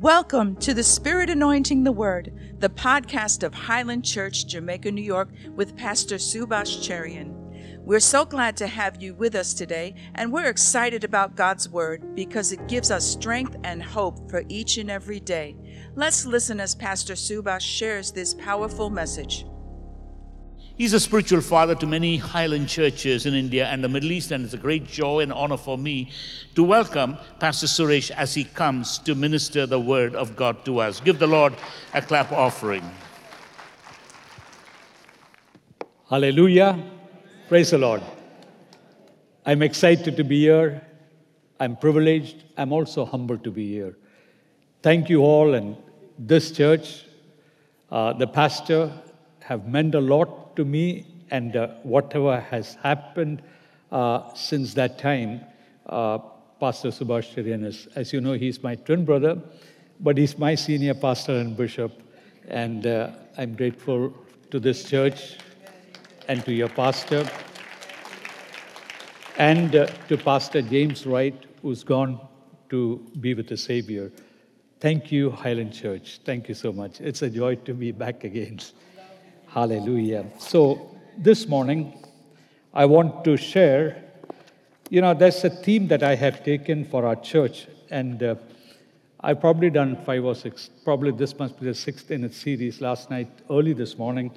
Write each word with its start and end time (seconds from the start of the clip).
Welcome 0.00 0.56
to 0.56 0.74
the 0.74 0.82
Spirit 0.82 1.30
Anointing 1.30 1.82
the 1.82 1.90
Word, 1.90 2.30
the 2.58 2.68
podcast 2.68 3.42
of 3.42 3.54
Highland 3.54 4.04
Church, 4.04 4.46
Jamaica, 4.46 4.92
New 4.92 5.00
York, 5.00 5.30
with 5.54 5.74
Pastor 5.74 6.16
Subash 6.16 6.86
Cherian. 6.86 7.32
We're 7.80 8.00
so 8.00 8.26
glad 8.26 8.58
to 8.58 8.66
have 8.66 9.00
you 9.00 9.14
with 9.14 9.34
us 9.34 9.54
today, 9.54 9.94
and 10.14 10.30
we're 10.30 10.50
excited 10.50 11.02
about 11.02 11.34
God's 11.34 11.70
Word 11.70 12.14
because 12.14 12.52
it 12.52 12.68
gives 12.68 12.90
us 12.90 13.10
strength 13.10 13.56
and 13.64 13.82
hope 13.82 14.28
for 14.28 14.44
each 14.50 14.76
and 14.76 14.90
every 14.90 15.18
day. 15.18 15.56
Let's 15.94 16.26
listen 16.26 16.60
as 16.60 16.74
Pastor 16.74 17.14
Subash 17.14 17.62
shares 17.62 18.12
this 18.12 18.34
powerful 18.34 18.90
message. 18.90 19.46
He's 20.76 20.92
a 20.92 21.00
spiritual 21.00 21.40
father 21.40 21.74
to 21.74 21.86
many 21.86 22.18
Highland 22.18 22.68
churches 22.68 23.24
in 23.24 23.32
India 23.32 23.66
and 23.66 23.82
the 23.82 23.88
Middle 23.88 24.12
East, 24.12 24.30
and 24.30 24.44
it's 24.44 24.52
a 24.52 24.58
great 24.58 24.86
joy 24.86 25.20
and 25.20 25.32
honor 25.32 25.56
for 25.56 25.78
me 25.78 26.10
to 26.54 26.62
welcome 26.62 27.16
Pastor 27.40 27.66
Suresh 27.66 28.10
as 28.10 28.34
he 28.34 28.44
comes 28.44 28.98
to 28.98 29.14
minister 29.14 29.64
the 29.64 29.80
word 29.80 30.14
of 30.14 30.36
God 30.36 30.66
to 30.66 30.80
us. 30.80 31.00
Give 31.00 31.18
the 31.18 31.26
Lord 31.26 31.54
a 31.94 32.02
clap 32.02 32.30
offering. 32.30 32.82
Hallelujah. 36.10 36.78
Praise 37.48 37.70
the 37.70 37.78
Lord. 37.78 38.02
I'm 39.46 39.62
excited 39.62 40.14
to 40.14 40.24
be 40.24 40.40
here. 40.40 40.86
I'm 41.58 41.76
privileged. 41.76 42.44
I'm 42.58 42.74
also 42.74 43.06
humbled 43.06 43.44
to 43.44 43.50
be 43.50 43.66
here. 43.66 43.96
Thank 44.82 45.08
you 45.08 45.22
all 45.22 45.54
and 45.54 45.74
this 46.18 46.52
church, 46.52 47.06
uh, 47.90 48.12
the 48.12 48.26
pastor, 48.26 48.92
have 49.40 49.66
meant 49.66 49.94
a 49.94 50.00
lot 50.00 50.45
to 50.56 50.64
me, 50.64 51.06
and 51.30 51.56
uh, 51.56 51.68
whatever 51.82 52.40
has 52.40 52.74
happened 52.82 53.42
uh, 53.92 54.34
since 54.34 54.74
that 54.74 54.98
time, 54.98 55.40
uh, 55.86 56.18
Pastor 56.58 56.88
Subhash 56.88 57.34
Cherian 57.34 57.64
is, 57.64 57.86
as 57.94 58.12
you 58.12 58.20
know, 58.20 58.32
he's 58.32 58.62
my 58.62 58.74
twin 58.74 59.04
brother, 59.04 59.40
but 60.00 60.16
he's 60.18 60.38
my 60.38 60.54
senior 60.54 60.94
pastor 60.94 61.36
and 61.36 61.56
bishop, 61.56 61.92
and 62.48 62.86
uh, 62.86 63.10
I'm 63.38 63.54
grateful 63.54 64.12
to 64.50 64.60
this 64.60 64.84
church 64.84 65.36
and 66.28 66.44
to 66.44 66.52
your 66.52 66.68
pastor 66.68 67.28
and 69.38 69.76
uh, 69.76 69.86
to 70.08 70.16
Pastor 70.16 70.62
James 70.62 71.06
Wright, 71.06 71.44
who's 71.60 71.84
gone 71.84 72.18
to 72.70 73.04
be 73.20 73.34
with 73.34 73.48
the 73.48 73.56
Savior. 73.56 74.10
Thank 74.80 75.12
you, 75.12 75.30
Highland 75.30 75.74
Church. 75.74 76.20
Thank 76.24 76.48
you 76.48 76.54
so 76.54 76.72
much. 76.72 77.00
It's 77.00 77.22
a 77.22 77.30
joy 77.30 77.56
to 77.56 77.74
be 77.74 77.92
back 77.92 78.24
again. 78.24 78.60
Hallelujah. 79.56 80.26
So 80.38 80.94
this 81.16 81.48
morning, 81.48 82.04
I 82.74 82.84
want 82.84 83.24
to 83.24 83.38
share, 83.38 84.04
you 84.90 85.00
know, 85.00 85.14
there's 85.14 85.42
a 85.44 85.48
theme 85.48 85.88
that 85.88 86.02
I 86.02 86.14
have 86.14 86.44
taken 86.44 86.84
for 86.84 87.06
our 87.06 87.16
church, 87.16 87.66
and 87.90 88.22
uh, 88.22 88.34
I've 89.22 89.40
probably 89.40 89.70
done 89.70 89.96
five 90.04 90.26
or 90.26 90.34
six, 90.34 90.68
probably 90.84 91.10
this 91.12 91.38
must 91.38 91.58
be 91.58 91.64
the 91.64 91.74
sixth 91.74 92.10
in 92.10 92.22
its 92.22 92.36
series. 92.36 92.82
Last 92.82 93.08
night, 93.08 93.30
early 93.48 93.72
this 93.72 93.96
morning, 93.96 94.30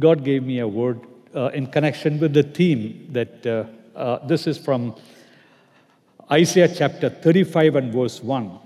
God 0.00 0.24
gave 0.24 0.42
me 0.42 0.58
a 0.58 0.66
word 0.66 0.98
uh, 1.36 1.50
in 1.54 1.68
connection 1.68 2.18
with 2.18 2.32
the 2.32 2.42
theme 2.42 3.10
that 3.12 3.46
uh, 3.46 3.64
uh 3.96 4.26
this 4.26 4.48
is 4.48 4.58
from 4.58 4.96
Isaiah 6.32 6.74
chapter 6.74 7.10
35 7.10 7.76
and 7.76 7.92
verse 7.92 8.20
1. 8.20 8.58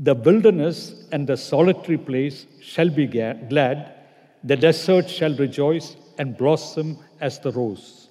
The 0.00 0.14
wilderness 0.14 1.06
and 1.10 1.26
the 1.26 1.38
solitary 1.38 1.96
place 1.96 2.44
shall 2.60 2.90
be 2.90 3.06
glad 3.06 3.94
the 4.42 4.56
desert 4.56 5.08
shall 5.10 5.34
rejoice 5.36 5.96
and 6.18 6.36
blossom 6.36 6.98
as 7.20 7.38
the 7.40 7.52
rose. 7.52 8.08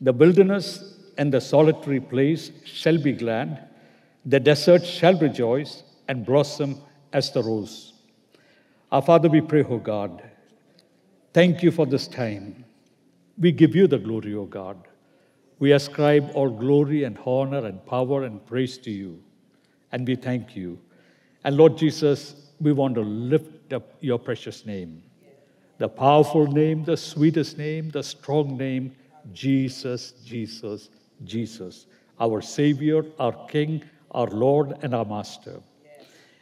The 0.00 0.12
wilderness 0.12 0.96
and 1.18 1.32
the 1.32 1.40
solitary 1.40 2.00
place 2.00 2.50
shall 2.64 2.98
be 2.98 3.12
glad. 3.12 3.68
The 4.24 4.40
desert 4.40 4.84
shall 4.84 5.18
rejoice 5.18 5.82
and 6.08 6.24
blossom 6.24 6.80
as 7.12 7.30
the 7.30 7.42
rose. 7.42 7.92
Our 8.90 9.02
Father, 9.02 9.28
we 9.28 9.40
pray, 9.40 9.64
O 9.64 9.78
God, 9.78 10.22
thank 11.32 11.62
you 11.62 11.70
for 11.70 11.84
this 11.84 12.06
time. 12.06 12.64
We 13.38 13.52
give 13.52 13.74
you 13.74 13.86
the 13.86 13.98
glory, 13.98 14.34
O 14.34 14.44
God. 14.44 14.88
We 15.58 15.72
ascribe 15.72 16.30
all 16.34 16.50
glory 16.50 17.04
and 17.04 17.18
honor 17.24 17.66
and 17.66 17.84
power 17.84 18.24
and 18.24 18.44
praise 18.46 18.78
to 18.78 18.90
you. 18.90 19.22
And 19.92 20.06
we 20.06 20.16
thank 20.16 20.56
you. 20.56 20.78
And 21.44 21.56
Lord 21.56 21.76
Jesus, 21.76 22.50
we 22.60 22.72
want 22.72 22.94
to 22.94 23.02
lift 23.02 23.72
up 23.72 23.94
your 24.00 24.18
precious 24.18 24.64
name 24.64 25.02
the 25.78 25.88
powerful 25.88 26.46
name, 26.46 26.84
the 26.84 26.96
sweetest 26.96 27.58
name, 27.58 27.90
the 27.90 28.02
strong 28.02 28.56
name, 28.56 28.94
Jesus, 29.32 30.12
Jesus, 30.24 30.90
Jesus, 31.24 31.86
our 32.20 32.40
Savior, 32.40 33.04
our 33.18 33.46
King, 33.46 33.82
our 34.10 34.28
Lord, 34.28 34.76
and 34.82 34.94
our 34.94 35.04
Master. 35.04 35.60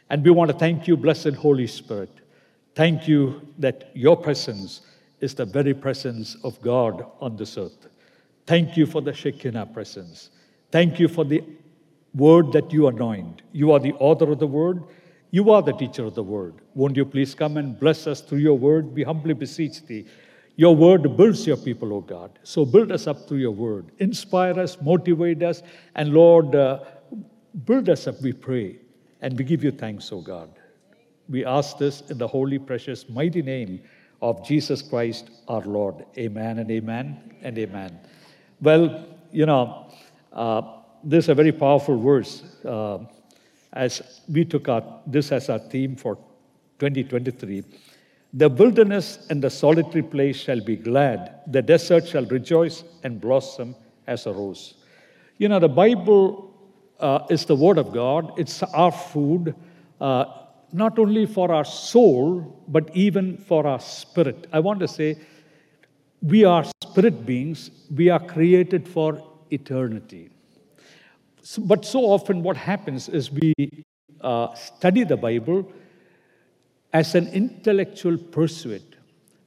And 0.09 0.23
we 0.23 0.31
want 0.31 0.51
to 0.51 0.57
thank 0.57 0.87
you, 0.87 0.95
blessed 0.95 1.33
Holy 1.33 1.67
Spirit. 1.67 2.11
Thank 2.75 3.07
you 3.07 3.47
that 3.59 3.91
your 3.93 4.17
presence 4.17 4.81
is 5.21 5.33
the 5.33 5.45
very 5.45 5.73
presence 5.73 6.35
of 6.43 6.61
God 6.61 7.05
on 7.21 7.35
this 7.35 7.57
earth. 7.57 7.87
Thank 8.45 8.75
you 8.75 8.85
for 8.85 9.01
the 9.01 9.13
Shekinah 9.13 9.67
presence. 9.67 10.29
Thank 10.71 10.99
you 10.99 11.07
for 11.07 11.23
the 11.23 11.43
word 12.13 12.51
that 12.51 12.73
you 12.73 12.87
anoint. 12.87 13.41
You 13.51 13.71
are 13.71 13.79
the 13.79 13.93
author 13.93 14.31
of 14.31 14.39
the 14.39 14.47
word 14.47 14.83
you 15.33 15.49
are 15.49 15.63
the 15.63 15.73
teacher 15.73 16.05
of 16.05 16.13
the 16.13 16.21
word. 16.21 16.53
Won't 16.75 16.95
you 16.95 17.05
please 17.05 17.33
come 17.33 17.57
and 17.57 17.79
bless 17.79 18.05
us 18.05 18.21
through 18.21 18.37
your 18.37 18.55
word? 18.55 18.93
We 18.93 19.01
humbly 19.01 19.33
beseech 19.33 19.83
thee. 19.87 20.05
Your 20.57 20.75
word 20.75 21.17
builds 21.17 21.47
your 21.47 21.57
people, 21.57 21.91
O 21.91 22.01
God. 22.01 22.37
So 22.43 22.65
build 22.65 22.91
us 22.91 23.07
up 23.07 23.27
through 23.27 23.39
your 23.39 23.55
word. 23.65 23.91
Inspire 23.97 24.59
us, 24.59 24.79
motivate 24.79 25.41
us, 25.41 25.63
and 25.95 26.13
Lord, 26.13 26.53
uh, 26.55 26.81
build 27.65 27.89
us 27.89 28.05
up, 28.05 28.21
we 28.21 28.31
pray. 28.31 28.75
And 29.21 29.35
we 29.35 29.43
give 29.43 29.63
you 29.63 29.71
thanks, 29.71 30.11
O 30.11 30.21
God. 30.21 30.49
We 31.27 31.43
ask 31.43 31.79
this 31.79 32.01
in 32.11 32.19
the 32.19 32.27
holy, 32.27 32.59
precious, 32.59 33.09
mighty 33.09 33.41
name 33.41 33.81
of 34.21 34.45
Jesus 34.45 34.83
Christ 34.83 35.31
our 35.47 35.61
Lord. 35.61 36.05
Amen 36.15 36.59
and 36.59 36.69
amen 36.69 37.33
and 37.41 37.57
amen. 37.57 37.99
Well, 38.61 39.03
you 39.31 39.47
know, 39.47 39.91
uh, 40.31 40.61
this 41.03 41.25
is 41.25 41.29
a 41.29 41.33
very 41.33 41.51
powerful 41.51 41.99
verse. 41.99 42.43
Uh, 42.63 42.99
as 43.73 44.21
we 44.31 44.45
took 44.45 44.69
our, 44.69 44.83
this 45.05 45.31
as 45.31 45.49
our 45.49 45.59
theme 45.59 45.95
for 45.95 46.15
2023. 46.79 47.63
The 48.33 48.49
wilderness 48.49 49.27
and 49.29 49.43
the 49.43 49.49
solitary 49.49 50.01
place 50.01 50.37
shall 50.37 50.59
be 50.61 50.75
glad, 50.75 51.41
the 51.47 51.61
desert 51.61 52.07
shall 52.07 52.25
rejoice 52.25 52.83
and 53.03 53.21
blossom 53.21 53.75
as 54.07 54.25
a 54.25 54.33
rose. 54.33 54.75
You 55.37 55.49
know, 55.49 55.59
the 55.59 55.69
Bible 55.69 56.51
uh, 56.99 57.25
is 57.29 57.45
the 57.45 57.55
Word 57.55 57.77
of 57.77 57.93
God, 57.93 58.33
it's 58.39 58.63
our 58.63 58.91
food, 58.91 59.55
uh, 60.01 60.25
not 60.71 60.97
only 60.97 61.25
for 61.27 61.51
our 61.51 61.65
soul, 61.65 62.63
but 62.67 62.89
even 62.95 63.37
for 63.37 63.67
our 63.67 63.79
spirit. 63.79 64.47
I 64.51 64.59
want 64.59 64.79
to 64.79 64.87
say, 64.87 65.19
we 66.21 66.43
are 66.43 66.65
spirit 66.81 67.25
beings, 67.25 67.69
we 67.93 68.09
are 68.09 68.19
created 68.19 68.87
for 68.87 69.21
eternity. 69.51 70.32
But 71.57 71.83
so 71.85 72.05
often, 72.05 72.41
what 72.41 72.55
happens 72.55 73.09
is 73.09 73.31
we 73.31 73.53
uh, 74.21 74.53
study 74.55 75.03
the 75.03 75.17
Bible 75.17 75.69
as 76.93 77.15
an 77.15 77.27
intellectual 77.27 78.17
pursuit, 78.17 78.95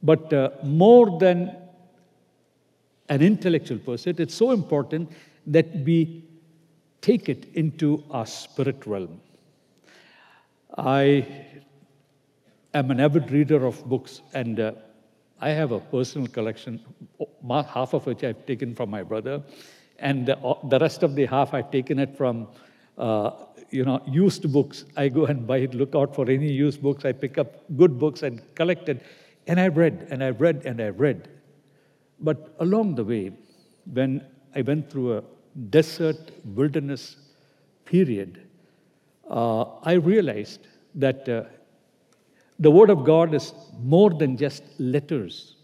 but 0.03 0.33
uh, 0.33 0.51
more 0.63 1.19
than 1.19 1.57
an 3.09 3.23
intellectual 3.23 3.79
pursuit, 3.79 4.21
it's 4.21 4.35
so 4.35 4.51
important 4.51 5.11
that 5.47 5.75
we 5.85 6.25
take 7.01 7.29
it 7.29 7.47
into 7.55 8.03
our 8.11 8.27
spirit 8.27 8.85
realm. 8.85 9.21
I 10.77 11.27
am 12.75 12.91
an 12.91 13.01
avid 13.01 13.31
reader 13.31 13.65
of 13.65 13.83
books, 13.89 14.21
and 14.35 14.61
uh, 14.61 14.73
I 15.41 15.51
have 15.51 15.73
a 15.73 15.79
personal 15.79 16.27
collection, 16.29 16.81
half 17.49 17.95
of 17.95 18.05
which 18.05 18.23
I've 18.23 18.45
taken 18.45 18.75
from 18.75 18.91
my 18.91 19.03
brother 19.03 19.43
and 19.99 20.27
the, 20.27 20.57
the 20.65 20.79
rest 20.79 21.03
of 21.03 21.15
the 21.15 21.27
half 21.27 21.55
I've 21.55 21.71
taken 21.71 21.99
it 21.99 22.17
from, 22.17 22.49
uh, 22.99 23.31
you 23.71 23.85
know, 23.85 24.03
used 24.07 24.51
books. 24.53 24.85
I 24.97 25.09
go 25.09 25.27
and 25.27 25.47
buy 25.47 25.59
it, 25.59 25.75
look 25.75 25.95
out 25.95 26.15
for 26.15 26.29
any 26.31 26.51
used 26.51 26.83
books. 26.83 27.05
I 27.05 27.13
pick 27.13 27.39
up 27.39 27.65
good 27.77 27.99
books 27.99 28.23
and 28.23 28.43
collect 28.55 28.89
it. 28.89 29.03
And 29.47 29.61
I've 29.61 29.77
read, 29.77 30.09
and 30.11 30.23
I've 30.23 30.41
read, 30.41 30.63
and 30.65 30.81
I've 30.81 30.99
read. 31.01 31.29
But 32.21 32.55
along 32.61 32.95
the 32.95 33.05
way, 33.05 33.33
when 33.93 34.25
I 34.55 34.63
went 34.63 34.91
through 34.91 35.19
a 35.19 35.23
desert 35.71 36.31
wilderness 36.45 37.17
period, 37.85 38.43
uh, 39.29 39.65
I 39.83 39.95
realized 39.95 40.67
that 40.95 41.29
uh, 41.29 41.45
the 42.59 42.71
Word 42.71 42.91
of 42.91 43.05
God 43.05 43.35
is 43.35 43.53
more 43.79 44.11
than 44.11 44.37
just 44.37 44.65
letters. 44.79 45.56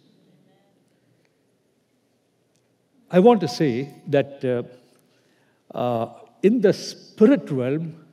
I 3.14 3.18
want 3.18 3.42
to 3.42 3.48
say 3.48 3.94
that 4.08 4.42
uh, 4.42 5.76
uh, 5.76 6.14
in 6.42 6.62
the 6.62 6.72
spirit 6.72 7.50
realm, 7.50 8.06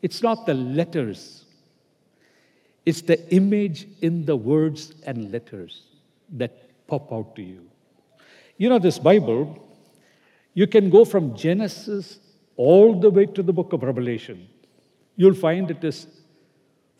it's 0.00 0.22
not 0.22 0.46
the 0.46 0.54
letters, 0.54 1.44
it's 2.86 3.02
the 3.02 3.30
image 3.32 3.86
in 4.00 4.24
the 4.24 4.34
words 4.34 4.94
and 5.04 5.30
letters 5.30 5.82
that 6.30 6.86
pop 6.86 7.12
out 7.12 7.36
to 7.36 7.42
you. 7.42 7.60
You 8.56 8.70
know, 8.70 8.78
this 8.78 8.98
Bible, 8.98 9.62
you 10.54 10.66
can 10.66 10.88
go 10.88 11.04
from 11.04 11.36
Genesis 11.36 12.18
all 12.56 12.98
the 12.98 13.10
way 13.10 13.26
to 13.26 13.42
the 13.42 13.52
book 13.52 13.74
of 13.74 13.82
Revelation. 13.82 14.48
you'll 15.16 15.34
find 15.34 15.70
it 15.70 15.84
is 15.84 16.06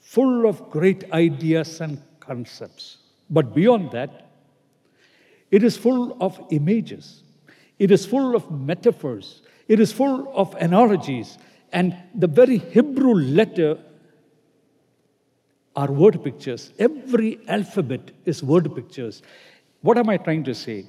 full 0.01 0.47
of 0.47 0.71
great 0.71 1.11
ideas 1.13 1.81
and 1.81 2.01
concepts. 2.21 2.99
But 3.31 3.55
beyond 3.55 3.91
that, 3.93 4.32
it 5.53 5.63
is 5.63 5.77
full 5.77 6.17
of 6.21 6.41
images, 6.51 7.23
it 7.79 7.93
is 7.93 8.05
full 8.05 8.35
of 8.35 8.51
metaphors, 8.51 9.43
it 9.69 9.79
is 9.79 9.93
full 9.93 10.33
of 10.35 10.55
analogies. 10.57 11.39
And 11.73 11.97
the 12.15 12.27
very 12.27 12.59
Hebrew 12.59 13.15
letter 13.15 13.79
are 15.75 15.91
word 15.91 16.23
pictures. 16.23 16.73
Every 16.79 17.39
alphabet 17.49 18.11
is 18.27 18.43
word 18.43 18.75
pictures. 18.75 19.23
What 19.81 19.97
am 19.97 20.11
I 20.11 20.19
trying 20.19 20.45
to 20.45 20.55
say? 20.55 20.87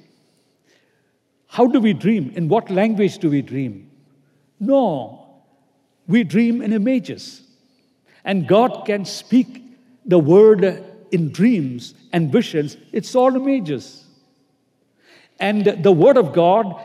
How 1.46 1.66
do 1.66 1.80
we 1.80 1.94
dream? 1.94 2.32
In 2.34 2.48
what 2.48 2.70
language 2.70 3.18
do 3.18 3.30
we 3.30 3.40
dream? 3.40 3.90
No, 4.60 5.42
we 6.06 6.24
dream 6.24 6.60
in 6.60 6.72
images. 6.72 7.42
And 8.24 8.46
God 8.46 8.84
can 8.84 9.04
speak 9.04 9.62
the 10.04 10.18
word 10.18 10.84
in 11.12 11.30
dreams 11.30 11.94
and 12.12 12.30
visions, 12.32 12.76
it's 12.92 13.14
all 13.14 13.34
images. 13.36 14.03
And 15.40 15.64
the 15.82 15.92
word 15.92 16.16
of 16.16 16.32
God 16.32 16.80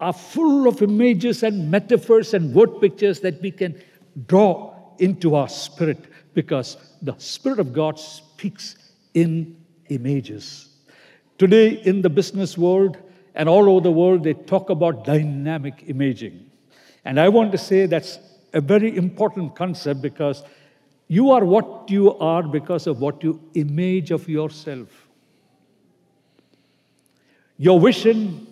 are 0.00 0.12
full 0.12 0.66
of 0.66 0.82
images 0.82 1.42
and 1.42 1.70
metaphors 1.70 2.34
and 2.34 2.54
word 2.54 2.80
pictures 2.80 3.20
that 3.20 3.40
we 3.40 3.50
can 3.50 3.80
draw 4.26 4.74
into 4.98 5.34
our 5.34 5.48
spirit 5.48 5.98
because 6.34 6.76
the 7.02 7.14
Spirit 7.18 7.58
of 7.58 7.72
God 7.72 7.98
speaks 7.98 8.76
in 9.14 9.56
images. 9.88 10.68
Today, 11.38 11.70
in 11.70 12.02
the 12.02 12.10
business 12.10 12.56
world 12.56 12.96
and 13.34 13.48
all 13.48 13.68
over 13.68 13.80
the 13.80 13.92
world, 13.92 14.24
they 14.24 14.34
talk 14.34 14.70
about 14.70 15.04
dynamic 15.04 15.84
imaging. 15.86 16.50
And 17.04 17.18
I 17.18 17.28
want 17.28 17.52
to 17.52 17.58
say 17.58 17.86
that's 17.86 18.18
a 18.52 18.60
very 18.60 18.96
important 18.96 19.56
concept 19.56 20.02
because 20.02 20.44
you 21.08 21.30
are 21.30 21.44
what 21.44 21.90
you 21.90 22.16
are 22.18 22.42
because 22.42 22.86
of 22.86 23.00
what 23.00 23.22
you 23.22 23.40
image 23.54 24.10
of 24.10 24.28
yourself. 24.28 25.01
Your 27.62 27.78
vision 27.78 28.48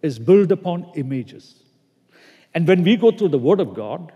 is 0.00 0.16
built 0.16 0.52
upon 0.52 0.86
images. 0.94 1.56
And 2.54 2.68
when 2.68 2.84
we 2.84 2.96
go 2.96 3.10
through 3.10 3.30
the 3.30 3.38
Word 3.46 3.58
of 3.58 3.74
God, 3.74 4.12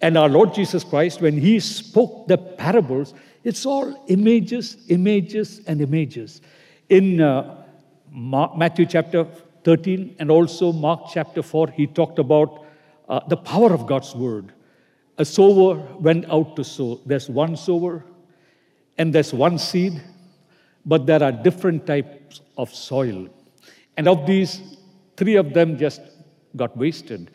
and 0.00 0.16
our 0.16 0.30
Lord 0.30 0.54
Jesus 0.54 0.82
Christ, 0.82 1.20
when 1.20 1.36
He 1.36 1.60
spoke 1.60 2.26
the 2.26 2.38
parables, 2.38 3.12
it's 3.44 3.66
all 3.66 4.02
images, 4.08 4.78
images, 4.88 5.60
and 5.66 5.82
images. 5.82 6.40
In 6.88 7.20
uh, 7.20 7.66
Matthew 8.10 8.86
chapter 8.86 9.26
13 9.64 10.16
and 10.18 10.30
also 10.30 10.72
Mark 10.72 11.10
chapter 11.12 11.42
4, 11.42 11.68
He 11.72 11.86
talked 11.86 12.18
about 12.18 12.64
uh, 13.10 13.20
the 13.28 13.36
power 13.36 13.74
of 13.74 13.86
God's 13.86 14.14
word. 14.14 14.54
A 15.18 15.24
sower 15.26 15.74
went 15.98 16.24
out 16.30 16.56
to 16.56 16.64
sow. 16.64 16.98
There's 17.04 17.28
one 17.28 17.56
sower 17.58 18.06
and 18.96 19.14
there's 19.14 19.34
one 19.34 19.58
seed, 19.58 20.00
but 20.86 21.04
there 21.04 21.22
are 21.22 21.30
different 21.30 21.86
types 21.86 22.40
of 22.56 22.74
soil. 22.74 23.28
And 24.00 24.08
of 24.08 24.24
these, 24.24 24.62
three 25.18 25.36
of 25.36 25.52
them 25.52 25.76
just 25.76 26.00
got 26.56 26.74
wasted. 26.74 27.30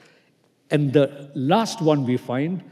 And 0.71 0.91
the 0.91 1.29
last 1.35 1.79
one 1.79 2.05
we 2.05 2.17
find, 2.17 2.63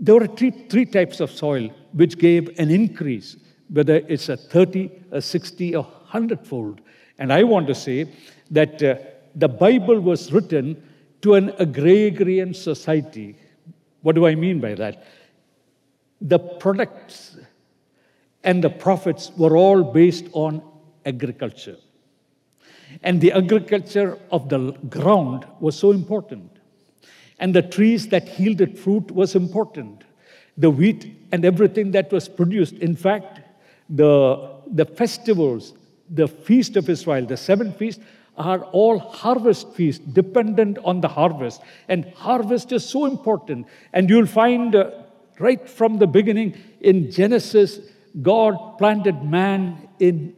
there 0.00 0.14
were 0.14 0.26
three, 0.26 0.52
three 0.70 0.86
types 0.86 1.20
of 1.20 1.30
soil 1.30 1.68
which 1.92 2.16
gave 2.16 2.58
an 2.58 2.70
increase, 2.70 3.36
whether 3.68 3.96
it's 3.96 4.30
a 4.30 4.38
30, 4.38 4.90
a 5.10 5.20
60, 5.20 5.74
a 5.74 5.82
100 5.82 6.46
fold. 6.46 6.80
And 7.18 7.30
I 7.30 7.42
want 7.42 7.66
to 7.66 7.74
say 7.74 8.10
that 8.52 8.82
uh, 8.82 8.96
the 9.34 9.48
Bible 9.48 10.00
was 10.00 10.32
written 10.32 10.82
to 11.20 11.34
an 11.34 11.52
agrarian 11.58 12.54
society. 12.54 13.36
What 14.00 14.14
do 14.14 14.26
I 14.26 14.34
mean 14.34 14.60
by 14.60 14.72
that? 14.76 15.04
The 16.22 16.38
products 16.38 17.36
and 18.44 18.64
the 18.64 18.70
profits 18.70 19.30
were 19.36 19.58
all 19.58 19.84
based 19.84 20.24
on 20.32 20.62
agriculture. 21.04 21.76
And 23.02 23.20
the 23.20 23.32
agriculture 23.32 24.18
of 24.30 24.48
the 24.48 24.72
ground 24.88 25.46
was 25.60 25.78
so 25.78 25.90
important. 25.90 26.50
And 27.38 27.54
the 27.54 27.62
trees 27.62 28.08
that 28.08 28.38
yielded 28.38 28.78
fruit 28.78 29.10
was 29.10 29.34
important. 29.34 30.04
The 30.56 30.70
wheat 30.70 31.28
and 31.32 31.44
everything 31.44 31.90
that 31.92 32.10
was 32.10 32.28
produced. 32.28 32.74
In 32.74 32.96
fact, 32.96 33.40
the, 33.90 34.54
the 34.66 34.86
festivals, 34.86 35.74
the 36.08 36.28
feast 36.28 36.76
of 36.76 36.88
Israel, 36.88 37.26
the 37.26 37.36
seven 37.36 37.72
feasts, 37.72 38.02
are 38.36 38.62
all 38.64 38.98
harvest 38.98 39.72
feasts, 39.72 40.04
dependent 40.04 40.78
on 40.84 41.00
the 41.00 41.08
harvest. 41.08 41.60
And 41.88 42.04
harvest 42.14 42.72
is 42.72 42.84
so 42.84 43.06
important. 43.06 43.66
And 43.92 44.10
you'll 44.10 44.26
find 44.26 44.74
uh, 44.74 44.90
right 45.38 45.68
from 45.68 45.98
the 45.98 46.06
beginning 46.06 46.56
in 46.80 47.10
Genesis, 47.10 47.80
God 48.22 48.78
planted 48.78 49.22
man 49.22 49.88
in 49.98 50.34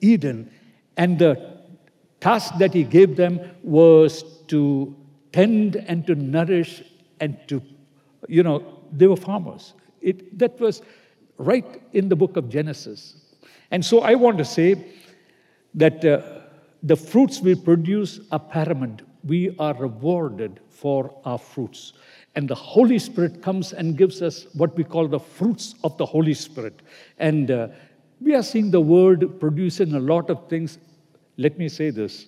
Eden. 0.00 0.50
And 0.96 1.18
the 1.18 1.55
task 2.20 2.54
that 2.58 2.72
he 2.72 2.84
gave 2.84 3.16
them 3.16 3.40
was 3.62 4.24
to 4.48 4.94
tend 5.32 5.76
and 5.76 6.06
to 6.06 6.14
nourish 6.14 6.82
and 7.20 7.36
to, 7.48 7.62
you 8.28 8.42
know, 8.42 8.82
they 8.92 9.06
were 9.06 9.16
farmers. 9.16 9.74
It, 10.00 10.38
that 10.38 10.58
was 10.60 10.82
right 11.38 11.82
in 11.92 12.08
the 12.08 12.16
book 12.16 12.36
of 12.36 12.48
Genesis. 12.48 13.16
And 13.70 13.84
so 13.84 14.00
I 14.00 14.14
want 14.14 14.38
to 14.38 14.44
say 14.44 14.84
that 15.74 16.04
uh, 16.04 16.22
the 16.82 16.96
fruits 16.96 17.40
we 17.40 17.54
produce 17.54 18.20
are 18.30 18.38
paramount. 18.38 19.02
We 19.24 19.56
are 19.58 19.74
rewarded 19.74 20.60
for 20.68 21.14
our 21.24 21.38
fruits. 21.38 21.94
And 22.34 22.48
the 22.48 22.54
Holy 22.54 22.98
Spirit 22.98 23.42
comes 23.42 23.72
and 23.72 23.96
gives 23.96 24.22
us 24.22 24.46
what 24.54 24.76
we 24.76 24.84
call 24.84 25.08
the 25.08 25.18
fruits 25.18 25.74
of 25.82 25.96
the 25.96 26.06
Holy 26.06 26.34
Spirit. 26.34 26.80
And 27.18 27.50
uh, 27.50 27.68
we 28.20 28.34
are 28.34 28.42
seeing 28.42 28.70
the 28.70 28.80
word 28.80 29.40
producing 29.40 29.94
a 29.94 30.00
lot 30.00 30.30
of 30.30 30.48
things. 30.48 30.78
Let 31.36 31.58
me 31.58 31.68
say 31.68 31.90
this 31.90 32.26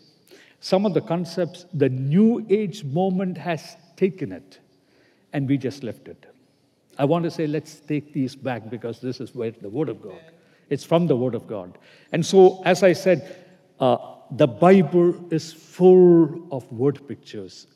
some 0.61 0.85
of 0.85 0.95
the 0.95 1.01
concepts, 1.01 1.67
the 1.73 1.89
New 1.89 2.45
Age 2.51 2.85
moment 2.85 3.39
has 3.39 3.77
taken 3.97 4.33
it, 4.33 4.59
and 5.33 5.49
we 5.49 5.57
just 5.57 5.83
left 5.83 6.09
it. 6.09 6.27
I 6.99 7.05
want 7.05 7.25
to 7.25 7.31
say, 7.31 7.47
let's 7.47 7.81
take 7.81 8.13
these 8.13 8.35
back 8.35 8.69
because 8.69 9.01
this 9.01 9.21
is 9.21 9.35
where 9.35 9.53
the 9.53 9.69
Word 9.69 9.89
of 9.89 10.03
God. 10.03 10.21
It's 10.69 10.85
from 10.85 11.07
the 11.07 11.17
Word 11.17 11.35
of 11.37 11.47
God. 11.47 11.79
And 12.13 12.27
so, 12.27 12.61
as 12.65 12.83
I 12.83 12.93
said, 12.93 13.37
uh, 13.79 13.97
the 14.33 14.49
Bible 14.49 15.15
is 15.33 15.53
full 15.53 16.47
of 16.53 16.71
word 16.73 17.07
pictures, 17.07 17.69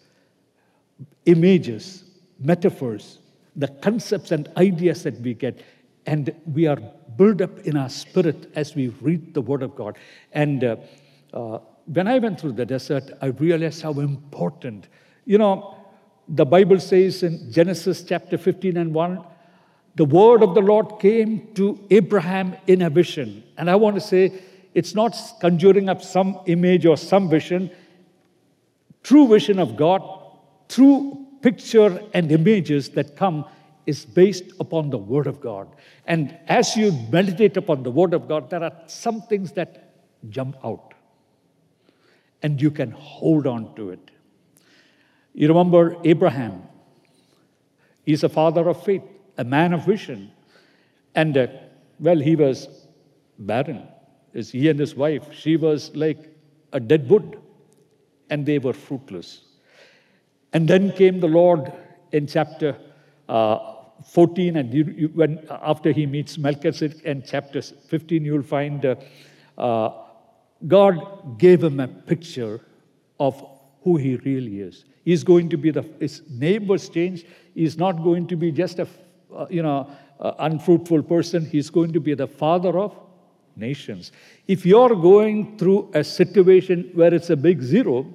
images, 1.25 2.05
metaphors, 2.41 3.21
the 3.55 3.69
concepts 3.69 4.33
and 4.33 4.49
ideas 4.57 5.05
that 5.05 5.21
we 5.21 5.35
get. 5.35 5.63
And 6.05 6.35
we 6.53 6.67
are 6.67 6.79
built 7.17 7.41
up 7.41 7.61
in 7.61 7.77
our 7.77 7.89
spirit 7.89 8.51
as 8.57 8.75
we 8.75 8.89
read 8.89 9.35
the 9.35 9.41
Word 9.41 9.63
of 9.63 9.77
God. 9.77 9.97
And 10.33 10.65
uh, 10.65 10.77
uh, 11.33 11.59
when 11.87 12.07
I 12.07 12.19
went 12.19 12.41
through 12.41 12.53
the 12.53 12.67
desert, 12.67 13.11
I 13.21 13.27
realized 13.27 13.83
how 13.83 13.93
important, 13.93 14.89
you 15.25 15.39
know, 15.39 15.77
the 16.29 16.47
Bible 16.47 16.79
says 16.79 17.23
in 17.23 17.51
Genesis 17.51 18.03
chapter 18.03 18.39
15 18.39 18.77
and 18.77 18.95
1, 18.95 19.25
the 19.97 20.05
word 20.05 20.43
of 20.43 20.55
the 20.55 20.61
Lord 20.61 21.01
came 21.01 21.53
to 21.55 21.79
Abraham 21.91 22.57
in 22.67 22.83
a 22.83 22.91
vision. 22.91 23.43
And 23.59 23.69
I 23.69 23.75
want 23.75 23.97
to 23.97 24.01
say, 24.01 24.33
it's 24.75 24.95
not 24.95 25.15
conjuring 25.41 25.89
up 25.89 26.01
some 26.01 26.41
image 26.47 26.87
or 26.87 26.97
some 26.97 27.29
vision. 27.29 27.71
True 29.03 29.29
vision 29.29 29.59
of 29.59 29.77
God, 29.77 30.03
true 30.69 31.27
picture 31.43 32.01
and 32.15 32.31
images 32.31 32.89
that 32.91 33.17
come 33.17 33.45
is 33.85 34.05
based 34.07 34.45
upon 34.61 34.91
the 34.91 34.97
Word 34.97 35.27
of 35.27 35.41
God. 35.41 35.69
And 36.07 36.39
as 36.47 36.77
you 36.77 36.93
meditate 37.11 37.57
upon 37.57 37.83
the 37.83 37.91
Word 37.91 38.15
of 38.15 38.29
God, 38.29 38.49
there 38.49 38.63
are 38.63 38.73
some 38.87 39.23
things 39.23 39.53
that 39.53 39.93
jump 40.31 40.57
out 40.65 40.92
and 42.43 42.61
you 42.61 42.71
can 42.71 42.91
hold 42.91 43.47
on 43.47 43.75
to 43.77 43.91
it. 43.91 44.11
You 45.35 45.49
remember 45.49 45.97
Abraham. 46.05 46.63
He's 48.05 48.25
a 48.25 48.29
father 48.29 48.69
of 48.69 48.83
faith, 48.83 49.03
a 49.39 49.45
man 49.45 49.73
of 49.73 49.87
vision. 49.87 50.31
And, 51.15 51.37
uh, 51.37 51.47
well, 52.01 52.19
he 52.19 52.37
was 52.37 52.69
barren. 53.39 53.87
As 54.35 54.51
he 54.51 54.69
and 54.69 54.79
his 54.79 54.95
wife, 54.95 55.29
she 55.33 55.57
was 55.57 55.95
like 55.95 56.19
a 56.73 56.81
dead 56.81 57.09
wood, 57.09 57.39
and 58.31 58.45
they 58.45 58.59
were 58.59 58.73
fruitless. 58.73 59.43
And 60.53 60.67
then 60.67 60.93
came 60.93 61.21
the 61.21 61.29
Lord 61.29 61.73
in 62.13 62.27
chapter 62.27 62.77
uh, 63.29 63.59
14, 64.07 64.57
and 64.57 64.75
you, 64.75 64.85
you, 64.97 65.09
when, 65.09 65.47
after 65.51 65.93
he 65.93 66.07
meets 66.07 66.39
Melchizedek, 66.39 67.03
in 67.03 67.23
chapter 67.27 67.63
15, 67.63 68.25
you'll 68.25 68.43
find 68.43 68.85
uh, 68.85 68.97
uh, 69.59 69.93
God 70.67 71.39
gave 71.39 71.63
him 71.63 71.81
a 71.81 71.89
picture 71.89 72.61
of 73.19 73.45
who 73.83 73.97
he 73.97 74.17
really 74.17 74.61
is. 74.61 74.85
He's 75.05 75.25
going 75.25 75.49
to 75.51 75.57
be 75.57 75.71
the, 75.71 75.85
his 75.99 76.23
neighbors 76.31 76.89
change. 76.89 77.25
He's 77.55 77.77
not 77.77 78.03
going 78.03 78.27
to 78.29 78.37
be 78.37 78.53
just 78.53 78.79
a, 78.79 78.87
uh, 79.35 79.47
you 79.51 79.63
know, 79.63 79.91
uh, 80.21 80.33
unfruitful 80.39 81.03
person. 81.03 81.45
He's 81.45 81.71
going 81.71 81.93
to 81.93 82.01
be 82.01 82.15
the 82.15 82.29
father 82.29 82.79
of 82.79 82.97
nations. 83.57 84.13
If 84.47 84.65
you're 84.65 84.95
going 84.95 85.59
through 85.59 85.91
a 85.95 86.05
situation 86.05 86.91
where 86.95 87.13
it's 87.13 87.31
a 87.31 87.37
big 87.37 87.61
zero, 87.63 88.07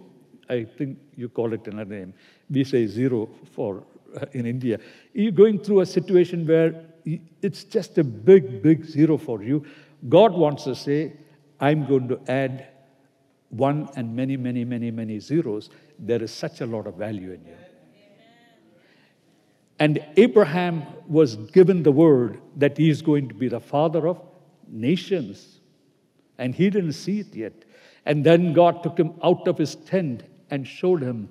I 0.50 0.64
think 0.64 0.98
you 1.16 1.30
call 1.30 1.54
it 1.54 1.68
another 1.68 1.96
name. 1.96 2.14
We 2.50 2.64
say 2.64 2.88
zero 2.88 3.30
for 3.52 3.84
uh, 4.16 4.26
in 4.32 4.46
India. 4.46 4.80
You're 5.14 5.32
going 5.34 5.60
through 5.60 5.82
a 5.82 5.86
situation 5.86 6.48
where 6.48 6.86
it's 7.42 7.64
just 7.66 7.98
a 7.98 8.04
big, 8.04 8.62
big 8.62 8.86
zero 8.86 9.18
for 9.18 9.44
you. 9.44 9.66
God 10.08 10.34
wants 10.34 10.64
to 10.66 10.76
say, 10.76 11.14
I'm 11.60 11.86
going 11.86 12.08
to 12.10 12.20
add 12.28 12.68
one 13.50 13.90
and 13.96 14.16
many, 14.16 14.38
many, 14.38 14.66
many, 14.66 14.92
many 14.92 15.20
zeros. 15.20 15.70
There 15.98 16.22
is 16.22 16.32
such 16.32 16.62
a 16.62 16.66
lot 16.66 16.88
of 16.88 16.96
value 16.96 17.32
in 17.32 17.46
you. 17.46 17.56
And 19.80 20.04
Abraham 20.18 20.84
was 21.08 21.36
given 21.36 21.84
the 21.84 21.92
word 21.92 22.42
that 22.56 22.78
he 22.78 22.90
is 22.90 23.02
going 23.02 23.28
to 23.30 23.36
be 23.36 23.48
the 23.48 23.60
father 23.60 24.08
of 24.08 24.22
nations. 24.68 25.60
And 26.40 26.54
he 26.54 26.70
didn't 26.70 26.94
see 26.94 27.20
it 27.20 27.36
yet. 27.36 27.54
And 28.06 28.24
then 28.24 28.54
God 28.54 28.84
took 28.84 28.98
him 28.98 29.14
out 29.24 29.48
of 29.48 29.58
his 29.58 29.76
tent 29.76 30.24
and 30.50 30.68
showed 30.68 31.02
him, 31.02 31.30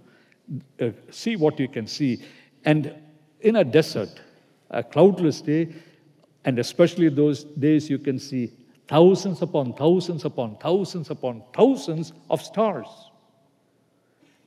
uh, 0.81 0.91
see 1.11 1.37
what 1.37 1.59
you 1.59 1.69
can 1.69 1.87
see. 1.87 2.23
And 2.65 2.95
in 3.41 3.57
a 3.57 3.65
desert, 3.65 4.21
a 4.71 4.83
cloudless 4.83 5.41
day, 5.41 5.73
and 6.45 6.59
especially 6.59 7.09
those 7.09 7.45
days 7.45 7.91
you 7.91 7.99
can 7.99 8.19
see 8.19 8.53
thousands 8.89 9.43
upon 9.43 9.73
thousands 9.75 10.25
upon 10.25 10.57
thousands 10.57 11.11
upon 11.11 11.43
thousands 11.55 12.13
of 12.31 12.41
stars. 12.43 12.87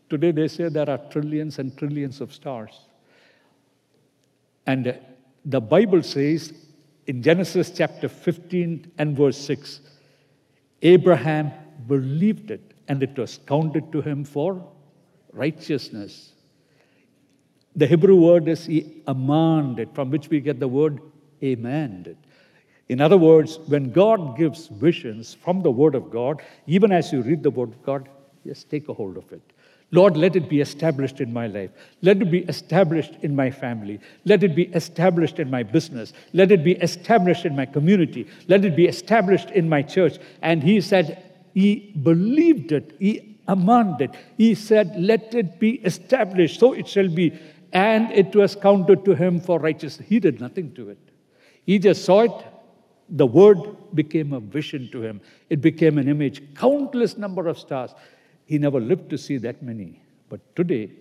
Today 0.10 0.32
they 0.32 0.48
say 0.48 0.70
there 0.70 0.90
are 0.90 0.98
trillions 1.10 1.60
and 1.60 1.78
trillions 1.78 2.22
of 2.22 2.34
stars. 2.34 2.88
And 4.66 4.98
the 5.46 5.62
Bible 5.62 6.04
says 6.04 6.54
in 7.08 7.22
Genesis 7.22 7.72
chapter 7.72 8.08
15 8.08 8.92
and 8.98 9.18
verse 9.18 9.38
6 9.38 9.82
Abraham 10.82 11.52
believed 11.88 12.52
it, 12.52 12.74
and 12.88 13.04
it 13.04 13.18
was 13.18 13.40
counted 13.46 13.92
to 13.92 14.02
him 14.02 14.24
for 14.24 14.66
righteousness. 15.34 16.34
The 17.76 17.88
Hebrew 17.88 18.16
word 18.16 18.48
is 18.48 18.70
amanded, 19.08 19.90
from 19.94 20.10
which 20.10 20.30
we 20.30 20.40
get 20.40 20.60
the 20.60 20.68
word 20.68 21.02
amen. 21.44 22.16
In 22.90 23.02
other 23.02 23.18
words, 23.18 23.60
when 23.68 23.92
God 23.92 24.36
gives 24.36 24.68
visions 24.68 25.36
from 25.36 25.62
the 25.62 25.72
Word 25.72 25.94
of 25.94 26.10
God, 26.10 26.42
even 26.66 26.92
as 26.92 27.14
you 27.14 27.22
read 27.22 27.44
the 27.44 27.52
Word 27.52 27.70
of 27.70 27.84
God, 27.84 28.10
just 28.46 28.70
take 28.70 28.90
a 28.90 28.94
hold 28.94 29.16
of 29.16 29.32
it. 29.32 29.42
Lord, 29.92 30.18
let 30.18 30.36
it 30.36 30.50
be 30.50 30.62
established 30.62 31.20
in 31.20 31.34
my 31.34 31.48
life. 31.48 31.72
Let 32.02 32.22
it 32.22 32.30
be 32.30 32.40
established 32.40 33.14
in 33.22 33.36
my 33.36 33.50
family. 33.50 34.00
Let 34.26 34.44
it 34.44 34.56
be 34.56 34.64
established 34.64 35.40
in 35.40 35.50
my 35.50 35.64
business. 35.64 36.14
Let 36.34 36.52
it 36.52 36.64
be 36.64 36.74
established 36.74 37.46
in 37.46 37.56
my 37.56 37.66
community. 37.66 38.28
Let 38.48 38.66
it 38.66 38.76
be 38.76 38.88
established 38.88 39.50
in 39.52 39.68
my 39.68 39.82
church. 39.82 40.18
And 40.42 40.62
he 40.62 40.82
said, 40.82 41.24
He 41.54 41.92
believed 42.04 42.72
it. 42.72 42.96
He 43.00 43.38
amended. 43.48 44.12
He 44.38 44.54
said, 44.54 44.94
Let 44.96 45.34
it 45.34 45.60
be 45.60 45.72
established. 45.84 46.60
So 46.60 46.74
it 46.74 46.88
shall 46.88 47.10
be. 47.10 47.40
And 47.74 48.12
it 48.12 48.36
was 48.36 48.56
counted 48.56 49.06
to 49.06 49.16
him 49.16 49.40
for 49.40 49.60
righteousness. 49.60 50.08
He 50.08 50.20
did 50.20 50.40
nothing 50.40 50.74
to 50.74 50.90
it. 50.90 51.00
He 51.66 51.80
just 51.80 52.06
saw 52.06 52.22
it. 52.22 52.46
The 53.12 53.26
word 53.26 53.60
became 53.96 54.34
a 54.34 54.40
vision 54.40 54.90
to 54.92 55.02
him. 55.02 55.22
It 55.50 55.62
became 55.62 55.98
an 55.98 56.08
image. 56.08 56.54
Countless 56.56 57.18
number 57.18 57.48
of 57.48 57.58
stars. 57.58 57.94
He 58.46 58.58
never 58.58 58.80
lived 58.80 59.10
to 59.12 59.18
see 59.18 59.38
that 59.38 59.64
many. 59.64 60.02
But 60.30 60.56
today, 60.56 60.92